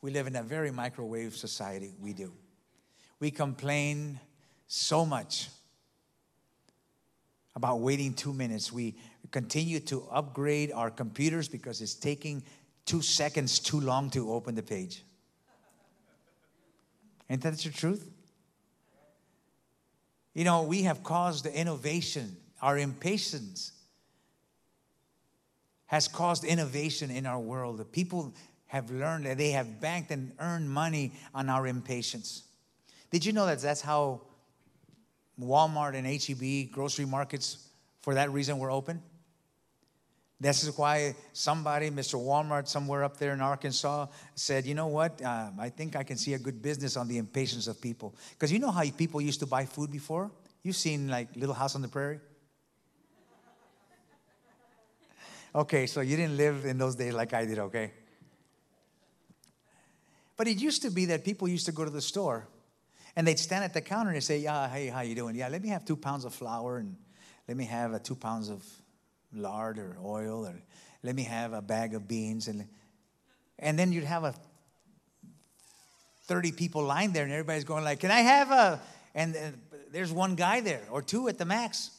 [0.00, 1.94] We live in a very microwave society.
[1.98, 2.32] We do.
[3.24, 4.20] We complain
[4.66, 5.48] so much
[7.56, 8.70] about waiting two minutes.
[8.70, 8.96] We
[9.30, 12.42] continue to upgrade our computers because it's taking
[12.84, 15.04] two seconds too long to open the page.
[17.30, 18.06] Ain't that the truth?
[20.34, 23.72] You know, we have caused the innovation, our impatience
[25.86, 27.78] has caused innovation in our world.
[27.78, 28.34] The people
[28.66, 32.42] have learned that they have banked and earned money on our impatience.
[33.14, 34.22] Did you know that that's how
[35.40, 37.68] Walmart and HEB grocery markets,
[38.00, 39.00] for that reason, were open?
[40.40, 42.20] This is why somebody, Mr.
[42.20, 45.22] Walmart, somewhere up there in Arkansas, said, You know what?
[45.22, 48.16] Uh, I think I can see a good business on the impatience of people.
[48.30, 50.32] Because you know how people used to buy food before?
[50.64, 52.18] You've seen like Little House on the Prairie?
[55.54, 57.92] Okay, so you didn't live in those days like I did, okay?
[60.36, 62.48] But it used to be that people used to go to the store
[63.16, 65.36] and they'd stand at the counter and they say, Yeah, hey, how you doing?
[65.36, 66.96] Yeah, let me have two pounds of flour and
[67.48, 68.64] let me have a two pounds of
[69.32, 70.54] lard or oil or
[71.02, 72.66] let me have a bag of beans and
[73.58, 74.34] and then you'd have a
[76.26, 78.80] 30 people lying there and everybody's going like can i have a?
[79.14, 79.60] And, and
[79.92, 81.90] there's one guy there or two at the max.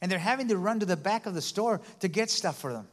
[0.00, 2.72] And they're having to run to the back of the store to get stuff for
[2.72, 2.88] them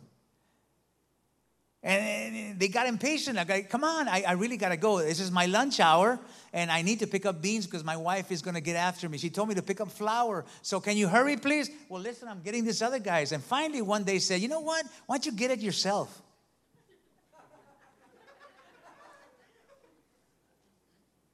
[1.83, 3.39] and they got impatient.
[3.39, 4.99] I got, come on, I, I really got to go.
[4.99, 6.19] This is my lunch hour,
[6.53, 9.09] and I need to pick up beans because my wife is going to get after
[9.09, 9.17] me.
[9.17, 10.45] She told me to pick up flour.
[10.61, 11.71] So can you hurry, please?
[11.89, 13.31] Well, listen, I'm getting these other guys.
[13.31, 14.85] And finally, one day said, you know what?
[15.07, 16.21] Why don't you get it yourself?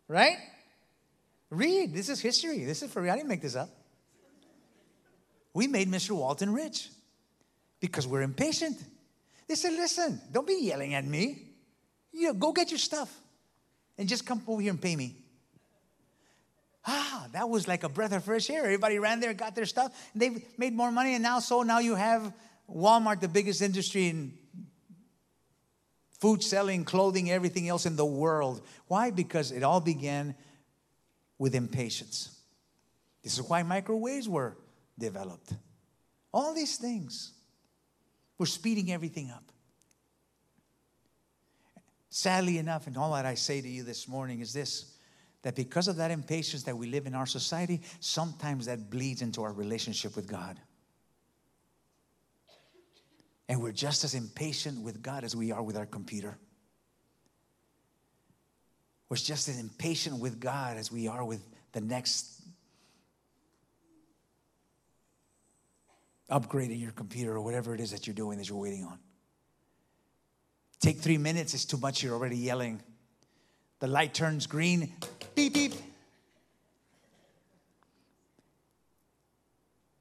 [0.07, 0.37] right?
[1.49, 1.93] Read.
[1.93, 2.63] This is history.
[2.63, 3.11] This is for real.
[3.11, 3.69] I didn't make this up.
[5.53, 6.11] We made Mr.
[6.11, 6.89] Walton rich
[7.81, 8.77] because we're impatient.
[9.47, 11.43] They said, listen, don't be yelling at me.
[12.11, 13.13] You know, go get your stuff
[13.97, 15.15] and just come over here and pay me.
[16.85, 18.63] Ah, that was like a breath of fresh air.
[18.63, 21.13] Everybody ran there, got their stuff, and they made more money.
[21.15, 22.33] And now, so now you have
[22.69, 24.33] Walmart, the biggest industry in
[26.19, 28.61] food selling, clothing, everything else in the world.
[28.87, 29.11] Why?
[29.11, 30.35] Because it all began
[31.37, 32.37] with impatience.
[33.23, 34.57] This is why microwaves were
[34.97, 35.53] developed.
[36.33, 37.33] All these things.
[38.37, 39.51] We're speeding everything up.
[42.09, 44.93] Sadly enough, and all that I say to you this morning is this
[45.43, 49.43] that because of that impatience that we live in our society, sometimes that bleeds into
[49.43, 50.59] our relationship with God.
[53.47, 56.37] And we're just as impatient with God as we are with our computer.
[59.09, 62.36] We're just as impatient with God as we are with the next
[66.29, 68.99] upgrading your computer or whatever it is that you're doing that you're waiting on.
[70.79, 72.81] Take three minutes, it's too much, you're already yelling.
[73.79, 74.93] The light turns green,
[75.35, 75.73] beep, beep.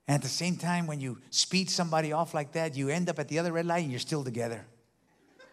[0.09, 3.19] And at the same time, when you speed somebody off like that, you end up
[3.19, 4.65] at the other red light and you're still together.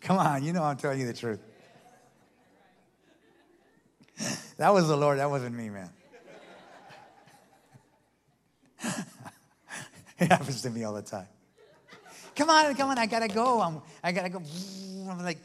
[0.00, 1.40] Come on, you know I'm telling you the truth.
[4.56, 5.88] That was the Lord, that wasn't me, man.
[10.18, 11.26] it happens to me all the time.
[12.34, 13.60] Come on, come on, I gotta go.
[13.60, 14.38] I'm, I gotta go.
[15.08, 15.38] I'm like,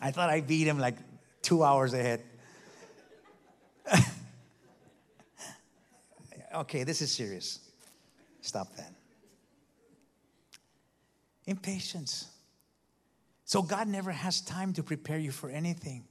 [0.00, 0.96] I thought I beat him like
[1.42, 2.22] two hours ahead.
[6.54, 7.60] okay, this is serious.
[8.40, 8.92] Stop that.
[11.46, 12.28] Impatience.
[13.44, 16.04] So God never has time to prepare you for anything.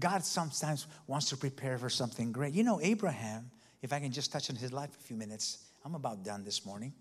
[0.00, 2.54] God sometimes wants to prepare for something great.
[2.54, 3.50] You know, Abraham,
[3.82, 6.66] if I can just touch on his life a few minutes, I'm about done this
[6.66, 6.92] morning.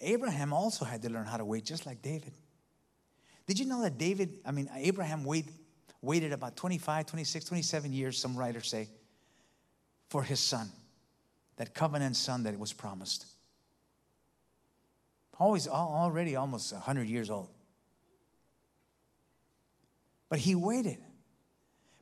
[0.00, 2.32] Abraham also had to learn how to wait just like David.
[3.46, 5.46] Did you know that David, I mean, Abraham wait,
[6.02, 8.88] waited about 25, 26, 27 years, some writers say,
[10.08, 10.70] for his son,
[11.56, 13.26] that covenant son that was promised.
[15.38, 17.48] Always, already almost 100 years old.
[20.28, 20.98] But he waited.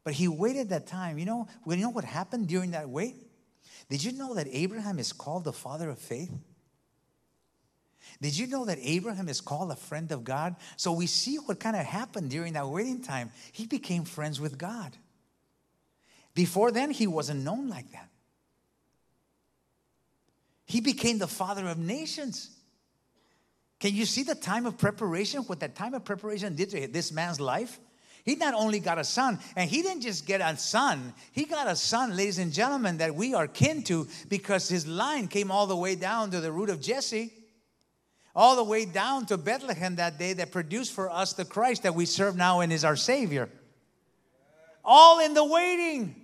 [0.05, 1.19] But he waited that time.
[1.19, 3.17] You know, you know what happened during that wait?
[3.89, 6.33] Did you know that Abraham is called the father of faith?
[8.21, 10.57] Did you know that Abraham is called a friend of God?
[10.77, 13.31] So we see what kind of happened during that waiting time.
[13.53, 14.97] He became friends with God.
[16.35, 18.09] Before then, he wasn't known like that.
[20.65, 22.51] He became the father of nations.
[23.79, 25.43] Can you see the time of preparation?
[25.43, 27.79] What that time of preparation did to this man's life?
[28.25, 31.66] He not only got a son, and he didn't just get a son, he got
[31.66, 35.66] a son, ladies and gentlemen, that we are kin to because his line came all
[35.66, 37.33] the way down to the root of Jesse,
[38.35, 41.95] all the way down to Bethlehem that day that produced for us the Christ that
[41.95, 43.49] we serve now and is our Savior.
[44.85, 46.14] All in the waiting.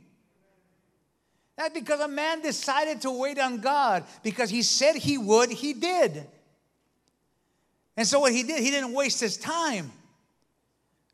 [1.57, 5.72] That because a man decided to wait on God because he said he would, he
[5.72, 6.24] did.
[7.96, 9.90] And so what he did, he didn't waste his time.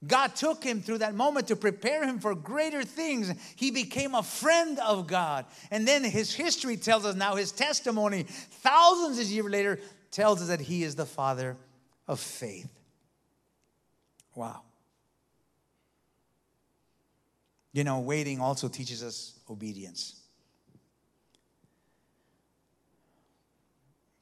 [0.06, 3.32] God took him through that moment to prepare him for greater things.
[3.56, 5.46] He became a friend of God.
[5.70, 9.80] And then his history tells us now, his testimony, thousands of years later,
[10.10, 11.56] tells us that he is the father
[12.06, 12.68] of faith.
[14.34, 14.62] Wow.
[17.72, 20.20] You know, waiting also teaches us obedience.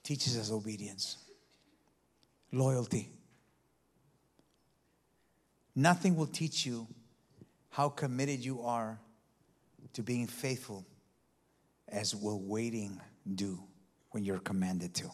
[0.02, 1.18] Teaches us obedience,
[2.50, 3.10] loyalty.
[5.74, 6.86] Nothing will teach you
[7.70, 9.00] how committed you are
[9.94, 10.86] to being faithful
[11.88, 13.00] as will waiting
[13.34, 13.58] do
[14.10, 15.10] when you're commanded to.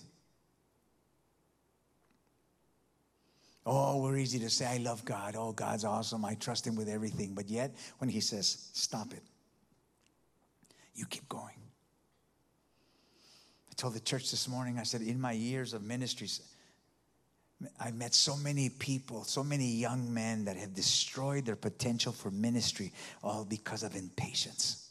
[3.71, 5.37] Oh, we're easy to say, I love God.
[5.37, 6.25] Oh, God's awesome.
[6.25, 7.35] I trust Him with everything.
[7.35, 9.23] But yet, when He says, stop it,
[10.95, 11.55] you keep going.
[13.71, 16.41] I told the church this morning, I said, in my years of ministries,
[17.81, 22.31] I've met so many people, so many young men that have destroyed their potential for
[22.31, 22.93] ministry
[23.23, 24.91] all because of impatience.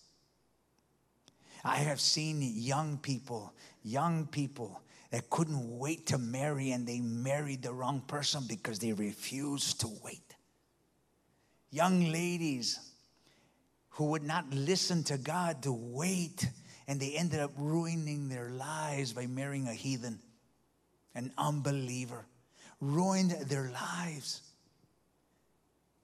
[1.64, 3.54] I have seen young people,
[3.84, 8.92] young people that couldn't wait to marry and they married the wrong person because they
[8.92, 10.36] refused to wait.
[11.72, 12.80] Young ladies
[13.92, 16.50] who would not listen to God to wait
[16.88, 20.20] and they ended up ruining their lives by marrying a heathen,
[21.16, 22.26] an unbeliever
[22.80, 24.42] ruined their lives.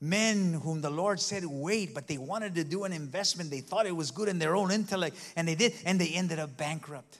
[0.01, 3.49] Men whom the Lord said, wait, but they wanted to do an investment.
[3.49, 6.39] They thought it was good in their own intellect, and they did, and they ended
[6.39, 7.19] up bankrupt.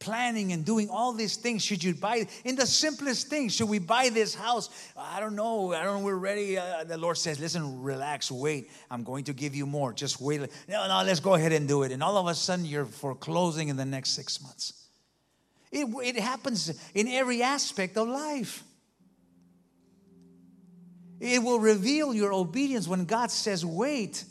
[0.00, 1.62] Planning and doing all these things.
[1.62, 3.54] Should you buy in the simplest things?
[3.54, 4.70] Should we buy this house?
[4.96, 5.72] I don't know.
[5.72, 6.04] I don't know.
[6.04, 6.58] We're ready.
[6.58, 8.72] Uh, the Lord says, listen, relax, wait.
[8.90, 9.92] I'm going to give you more.
[9.92, 10.40] Just wait.
[10.68, 11.92] No, no, let's go ahead and do it.
[11.92, 14.81] And all of a sudden, you're foreclosing in the next six months.
[15.72, 18.62] It, it happens in every aspect of life.
[21.18, 24.24] It will reveal your obedience when God says, wait.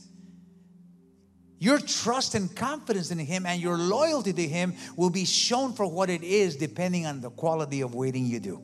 [1.57, 5.87] Your trust and confidence in Him and your loyalty to Him will be shown for
[5.87, 8.63] what it is depending on the quality of waiting you do.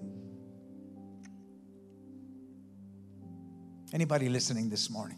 [3.93, 5.17] Anybody listening this morning?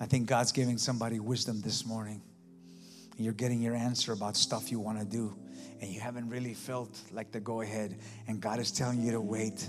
[0.00, 2.20] I think God's giving somebody wisdom this morning.
[3.16, 5.36] You're getting your answer about stuff you want to do
[5.80, 9.20] and you haven't really felt like the go ahead, and God is telling you to
[9.20, 9.68] wait,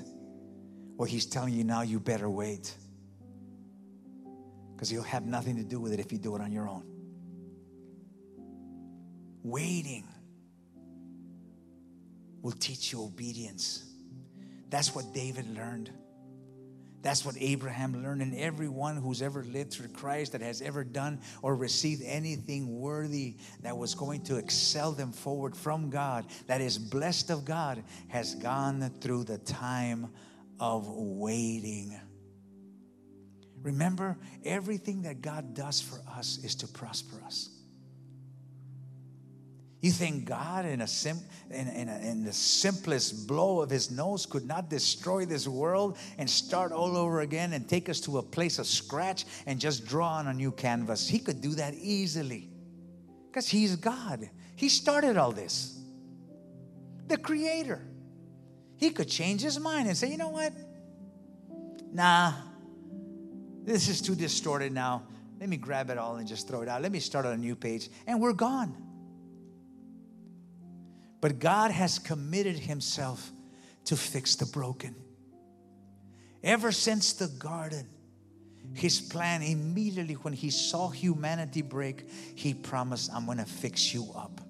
[0.98, 2.74] well, He's telling you now you better wait.
[4.74, 6.84] Because you'll have nothing to do with it if you do it on your own.
[9.44, 10.08] Waiting
[12.42, 13.84] will teach you obedience.
[14.70, 15.92] That's what David learned.
[17.06, 21.20] That's what Abraham learned, and everyone who's ever lived through Christ that has ever done
[21.44, 26.80] or received anything worthy that was going to excel them forward from God, that is
[26.80, 30.12] blessed of God, has gone through the time
[30.60, 31.96] of waiting.
[33.62, 37.55] Remember, everything that God does for us is to prosper us.
[39.86, 41.20] You think God, in, a sim,
[41.52, 46.00] in, in, a, in, the simplest blow of his nose, could not destroy this world
[46.18, 49.86] and start all over again and take us to a place of scratch and just
[49.86, 51.08] draw on a new canvas?
[51.08, 52.50] He could do that easily
[53.28, 54.28] because he's God.
[54.56, 55.80] He started all this,
[57.06, 57.86] the creator.
[58.78, 60.52] He could change his mind and say, you know what?
[61.94, 62.34] Nah,
[63.64, 65.04] this is too distorted now.
[65.40, 66.82] Let me grab it all and just throw it out.
[66.82, 67.90] Let me start on a new page.
[68.08, 68.85] And we're gone.
[71.22, 73.32] But God has committed Himself
[73.86, 74.96] to fix the broken.
[76.44, 77.88] Ever since the garden,
[78.74, 84.12] His plan immediately when He saw humanity break, He promised, I'm going to fix you
[84.16, 84.42] up.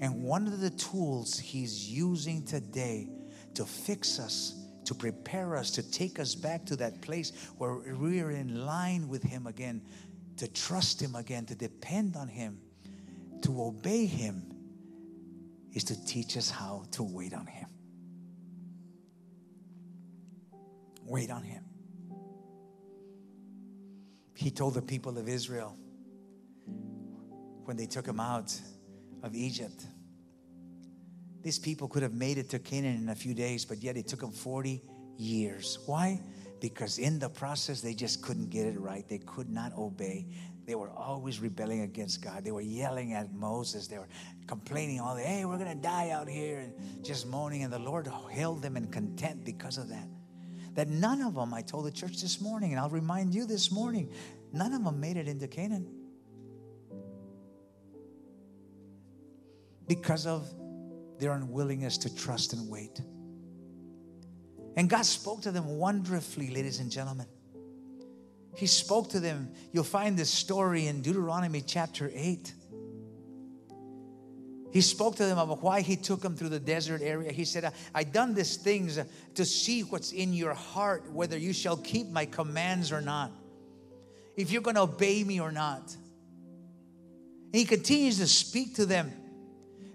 [0.00, 3.08] And one of the tools He's using today
[3.54, 4.54] to fix us,
[4.84, 9.22] to prepare us, to take us back to that place where we're in line with
[9.22, 9.82] Him again,
[10.36, 12.60] to trust Him again, to depend on Him,
[13.42, 14.57] to obey Him
[15.78, 17.68] is to teach us how to wait on Him.
[21.04, 21.62] Wait on Him.
[24.34, 25.76] He told the people of Israel
[27.64, 28.52] when they took him out
[29.22, 29.86] of Egypt.
[31.42, 34.08] These people could have made it to Canaan in a few days, but yet it
[34.08, 34.82] took them 40
[35.16, 35.78] years.
[35.86, 36.20] Why?
[36.60, 39.08] Because in the process, they just couldn't get it right.
[39.08, 40.26] They could not obey.
[40.68, 42.44] They were always rebelling against God.
[42.44, 43.86] They were yelling at Moses.
[43.86, 44.08] They were
[44.46, 47.62] complaining all day, hey, we're going to die out here, and just moaning.
[47.62, 50.06] And the Lord held them in content because of that.
[50.74, 53.72] That none of them, I told the church this morning, and I'll remind you this
[53.72, 54.12] morning,
[54.52, 55.88] none of them made it into Canaan.
[59.86, 60.52] Because of
[61.18, 63.00] their unwillingness to trust and wait.
[64.76, 67.26] And God spoke to them wonderfully, ladies and gentlemen.
[68.54, 69.52] He spoke to them.
[69.72, 72.54] You'll find this story in Deuteronomy chapter 8.
[74.70, 77.32] He spoke to them about why he took them through the desert area.
[77.32, 78.98] He said, I, done these things
[79.34, 83.32] to see what's in your heart, whether you shall keep my commands or not,
[84.36, 85.96] if you're going to obey me or not.
[87.46, 89.10] And he continues to speak to them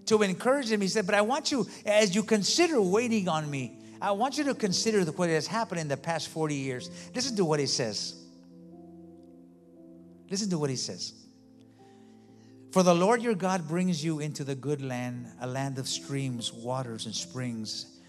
[0.07, 0.81] to encourage them.
[0.81, 4.43] He said, But I want you, as you consider waiting on me, I want you
[4.45, 6.89] to consider what has happened in the past 40 years.
[7.13, 8.15] Listen to what he says.
[10.33, 11.13] Listen to what he says.
[12.71, 16.51] For the Lord your God brings you into the good land, a land of streams,
[16.51, 17.99] waters, and springs,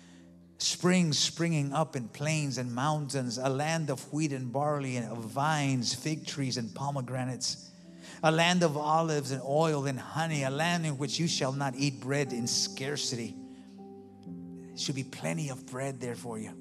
[0.57, 5.19] springs springing up in plains and mountains, a land of wheat and barley, and of
[5.19, 7.69] vines, fig trees, and pomegranates,
[8.23, 11.75] a land of olives and oil and honey, a land in which you shall not
[11.77, 13.37] eat bread in scarcity.
[14.69, 16.53] There should be plenty of bread there for you,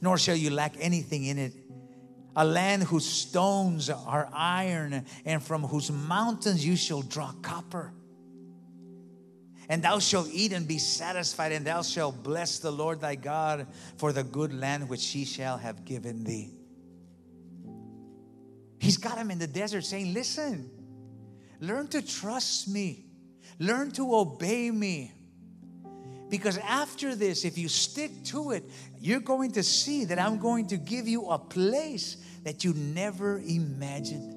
[0.00, 1.52] nor shall you lack anything in it
[2.36, 7.92] a land whose stones are iron, and from whose mountains you shall draw copper.
[9.68, 13.68] And thou shalt eat and be satisfied, and thou shalt bless the Lord thy God
[13.98, 16.50] for the good land which he shall have given thee.
[18.80, 20.70] He's got him in the desert saying, Listen,
[21.60, 23.04] learn to trust me,
[23.58, 25.12] learn to obey me.
[26.30, 28.64] Because after this, if you stick to it,
[29.00, 33.38] you're going to see that I'm going to give you a place that you never
[33.38, 34.36] imagined.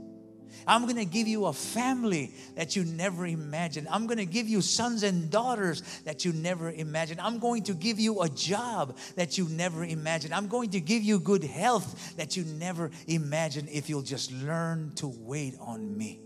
[0.66, 3.88] I'm going to give you a family that you never imagined.
[3.92, 7.20] I'm going to give you sons and daughters that you never imagined.
[7.20, 10.34] I'm going to give you a job that you never imagined.
[10.34, 14.94] I'm going to give you good health that you never imagined if you'll just learn
[14.96, 16.22] to wait on me.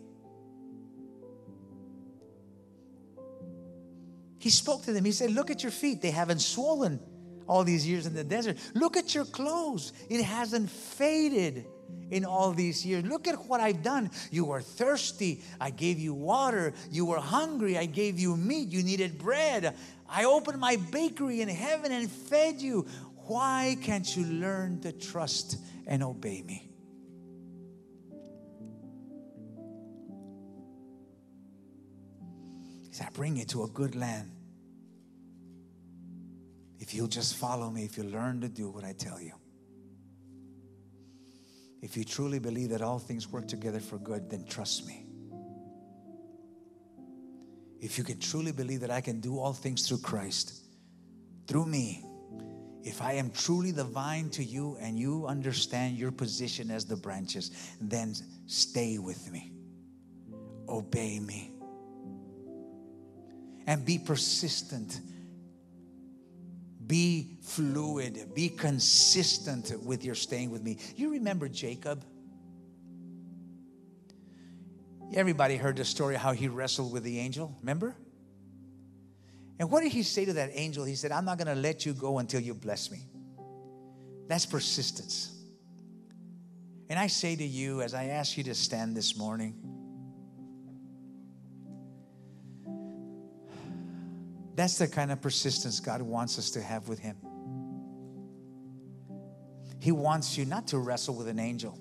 [4.37, 5.03] He spoke to them.
[5.03, 6.03] He said, Look at your feet.
[6.03, 6.99] They haven't swollen
[7.47, 8.57] all these years in the desert.
[8.73, 9.93] Look at your clothes.
[10.09, 11.65] It hasn't faded
[12.11, 13.05] in all these years.
[13.05, 14.11] Look at what I've done.
[14.31, 15.41] You were thirsty.
[15.59, 16.73] I gave you water.
[16.91, 17.77] You were hungry.
[17.77, 18.69] I gave you meat.
[18.69, 19.75] You needed bread.
[20.09, 22.87] I opened my bakery in heaven and fed you.
[23.27, 26.67] Why can't you learn to trust and obey me?
[32.99, 34.31] I bring you to a good land
[36.79, 39.33] if you'll just follow me, if you learn to do what I tell you.
[41.81, 45.05] If you truly believe that all things work together for good, then trust me.
[47.79, 50.53] If you can truly believe that I can do all things through Christ,
[51.47, 52.03] through me,
[52.83, 56.95] if I am truly the vine to you and you understand your position as the
[56.95, 57.51] branches,
[57.81, 58.15] then
[58.45, 59.51] stay with me,
[60.69, 61.51] obey me,
[63.67, 65.01] and be persistent
[66.87, 70.77] be fluid, be consistent with your staying with me.
[70.95, 72.03] You remember Jacob?
[75.13, 77.95] Everybody heard the story how he wrestled with the angel, remember?
[79.59, 80.83] And what did he say to that angel?
[80.85, 82.99] He said, I'm not going to let you go until you bless me.
[84.27, 85.33] That's persistence.
[86.89, 89.76] And I say to you, as I ask you to stand this morning,
[94.57, 97.15] That's the kind of persistence God wants us to have with Him.
[99.79, 101.77] He wants you not to wrestle with an angel,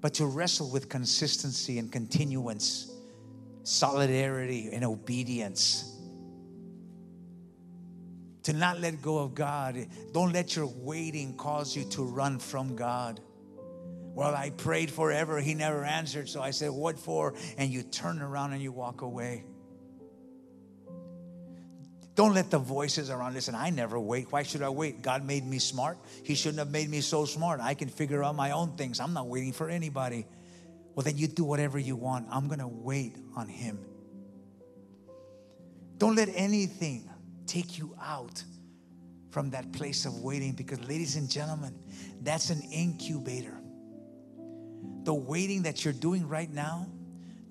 [0.00, 2.88] but to wrestle with consistency and continuance,
[3.64, 5.92] solidarity and obedience.
[8.44, 9.88] To not let go of God.
[10.14, 13.18] Don't let your waiting cause you to run from God.
[14.14, 17.34] Well, I prayed forever, He never answered, so I said, What for?
[17.58, 19.46] And you turn around and you walk away.
[22.20, 23.54] Don't let the voices around listen.
[23.54, 24.30] I never wait.
[24.30, 25.00] Why should I wait?
[25.00, 25.96] God made me smart.
[26.22, 27.60] He shouldn't have made me so smart.
[27.62, 29.00] I can figure out my own things.
[29.00, 30.26] I'm not waiting for anybody.
[30.94, 32.26] Well, then you do whatever you want.
[32.30, 33.78] I'm going to wait on Him.
[35.96, 37.08] Don't let anything
[37.46, 38.44] take you out
[39.30, 41.74] from that place of waiting because, ladies and gentlemen,
[42.20, 43.58] that's an incubator.
[45.04, 46.86] The waiting that you're doing right now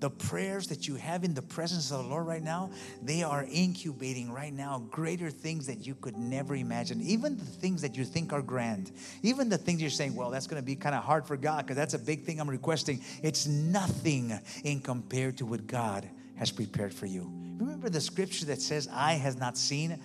[0.00, 2.70] The prayers that you have in the presence of the Lord right now,
[3.02, 7.02] they are incubating right now greater things that you could never imagine.
[7.02, 8.92] Even the things that you think are grand,
[9.22, 11.66] even the things you're saying, well, that's going to be kind of hard for God
[11.66, 13.02] because that's a big thing I'm requesting.
[13.22, 14.32] It's nothing
[14.64, 17.30] in compared to what God has prepared for you.
[17.58, 20.00] Remember the scripture that says, Eye has not seen,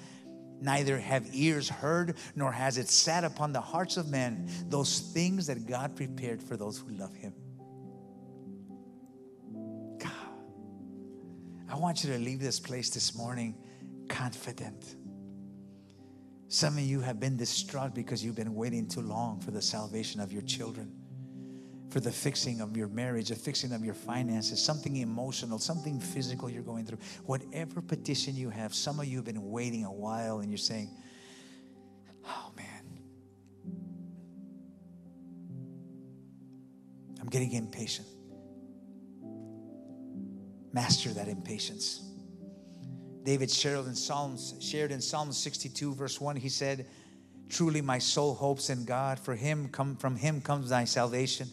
[0.60, 5.48] neither have ears heard, nor has it sat upon the hearts of men those things
[5.48, 7.34] that God prepared for those who love Him.
[11.76, 13.54] I want you to leave this place this morning
[14.08, 14.96] confident.
[16.48, 20.22] Some of you have been distraught because you've been waiting too long for the salvation
[20.22, 20.94] of your children
[21.90, 26.50] for the fixing of your marriage, the fixing of your finances, something emotional, something physical
[26.50, 27.00] you're going through.
[27.26, 30.90] Whatever petition you have, some of you have been waiting a while and you're saying,
[32.26, 33.00] Oh man,
[37.20, 38.08] I'm getting impatient.
[40.76, 42.02] Master that impatience.
[43.24, 46.86] David shared in Psalms, shared in Psalm 62, verse 1, he said,
[47.48, 51.48] Truly my soul hopes in God, for him come from him comes thy salvation.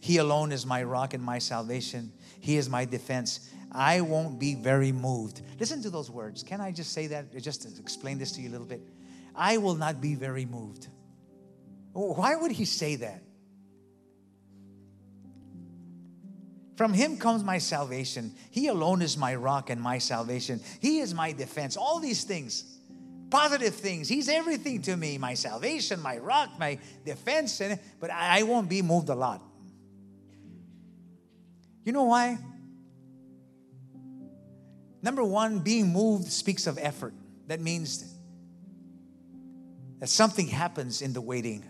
[0.00, 2.12] He alone is my rock and my salvation.
[2.38, 3.50] He is my defense.
[3.72, 5.40] I won't be very moved.
[5.58, 6.42] Listen to those words.
[6.42, 7.28] Can I just say that?
[7.34, 8.82] Uh, just to explain this to you a little bit.
[9.34, 10.88] I will not be very moved.
[11.94, 13.22] Why would he say that?
[16.80, 18.32] From him comes my salvation.
[18.50, 20.62] He alone is my rock and my salvation.
[20.80, 21.76] He is my defense.
[21.76, 22.64] All these things,
[23.28, 24.08] positive things.
[24.08, 27.60] He's everything to me my salvation, my rock, my defense.
[28.00, 29.42] But I won't be moved a lot.
[31.84, 32.38] You know why?
[35.02, 37.12] Number one, being moved speaks of effort.
[37.48, 38.10] That means
[39.98, 41.62] that something happens in the waiting.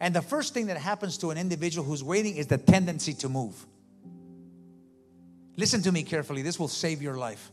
[0.00, 3.28] And the first thing that happens to an individual who's waiting is the tendency to
[3.28, 3.66] move.
[5.56, 7.52] Listen to me carefully, this will save your life.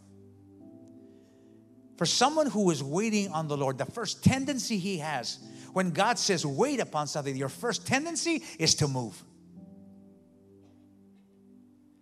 [1.98, 5.40] For someone who is waiting on the Lord, the first tendency he has
[5.74, 9.22] when God says wait upon something, your first tendency is to move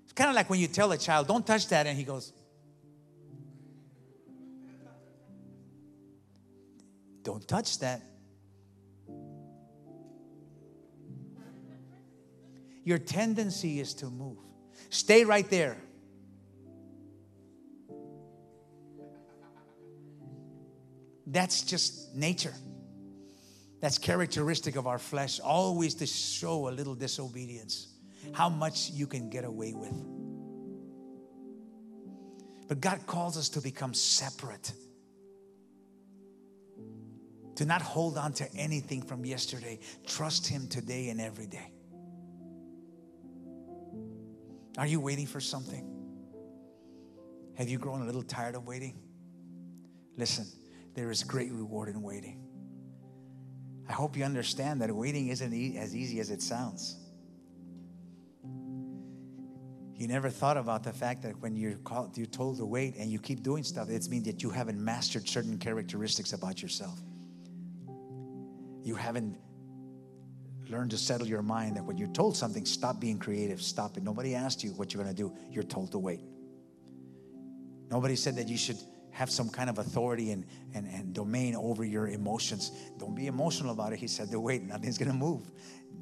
[0.04, 2.32] It's kind of like when you tell a child, don't touch that, and he goes,
[7.24, 8.02] Don't touch that.
[12.86, 14.38] Your tendency is to move.
[14.90, 15.76] Stay right there.
[21.26, 22.54] That's just nature.
[23.82, 27.88] That's characteristic of our flesh, always to show a little disobedience
[28.34, 29.94] how much you can get away with.
[32.68, 34.72] But God calls us to become separate,
[37.56, 39.80] to not hold on to anything from yesterday.
[40.06, 41.75] Trust Him today and every day.
[44.78, 45.92] Are you waiting for something?
[47.58, 49.00] Have you grown a little tired of waiting?
[50.18, 50.46] Listen,
[50.94, 52.42] there is great reward in waiting.
[53.88, 56.98] I hope you understand that waiting isn't e- as easy as it sounds.
[59.96, 63.10] You never thought about the fact that when you're called, you're told to wait and
[63.10, 67.00] you keep doing stuff, it means that you haven't mastered certain characteristics about yourself.
[68.84, 69.38] You haven't
[70.70, 74.04] learned to settle your mind that when you're told something, stop being creative, stop it.
[74.04, 75.34] Nobody asked you what you're going to do.
[75.50, 76.22] You're told to wait.
[77.90, 78.78] Nobody said that you should
[79.12, 82.72] have some kind of authority and, and, and domain over your emotions.
[82.98, 84.00] Don't be emotional about it.
[84.00, 85.50] He said to wait, nothing's going to move.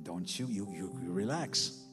[0.02, 1.84] Don't you, you, you, you relax.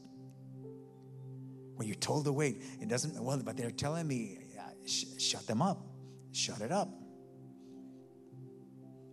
[1.74, 5.46] When you're told to wait, it doesn't, well, but they're telling me, uh, sh- shut
[5.46, 5.84] them up.
[6.32, 6.88] Shut it up.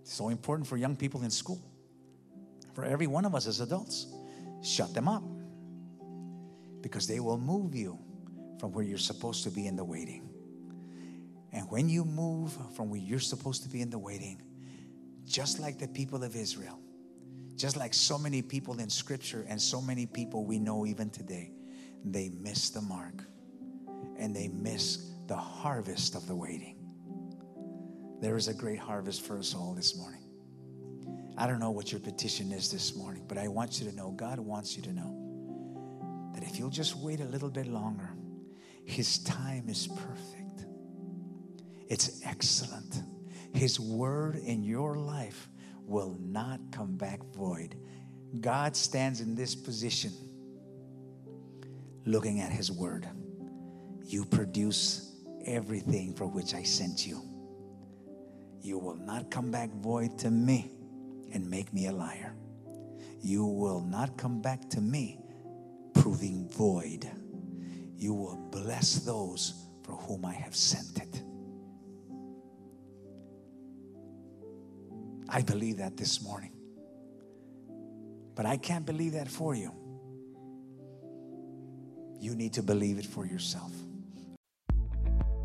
[0.03, 1.59] So important for young people in school,
[2.77, 4.05] for every one of us as adults.
[4.61, 5.23] Shut them up
[6.81, 7.97] because they will move you
[8.59, 10.29] from where you're supposed to be in the waiting.
[11.51, 14.43] And when you move from where you're supposed to be in the waiting,
[15.25, 16.79] just like the people of Israel,
[17.55, 21.53] just like so many people in Scripture and so many people we know even today,
[22.05, 23.23] they miss the mark
[24.19, 26.77] and they miss the harvest of the waiting.
[28.21, 30.26] There is a great harvest for us all this morning.
[31.37, 34.09] I don't know what your petition is this morning, but I want you to know
[34.09, 38.09] God wants you to know that if you'll just wait a little bit longer,
[38.85, 40.65] His time is perfect,
[41.87, 43.03] it's excellent.
[43.53, 45.47] His word in your life
[45.83, 47.75] will not come back void.
[48.41, 50.11] God stands in this position
[52.05, 53.07] looking at His Word.
[54.03, 55.15] You produce
[55.45, 57.21] everything for which I sent you.
[58.61, 60.76] You will not come back void to me
[61.33, 62.33] and make me a liar.
[63.21, 65.19] You will not come back to me
[65.93, 67.09] proving void.
[67.97, 69.53] you will bless those
[69.83, 71.23] for whom I have sent it.
[75.29, 76.51] I believe that this morning.
[78.35, 79.71] But I can't believe that for you.
[82.19, 83.71] You need to believe it for yourself.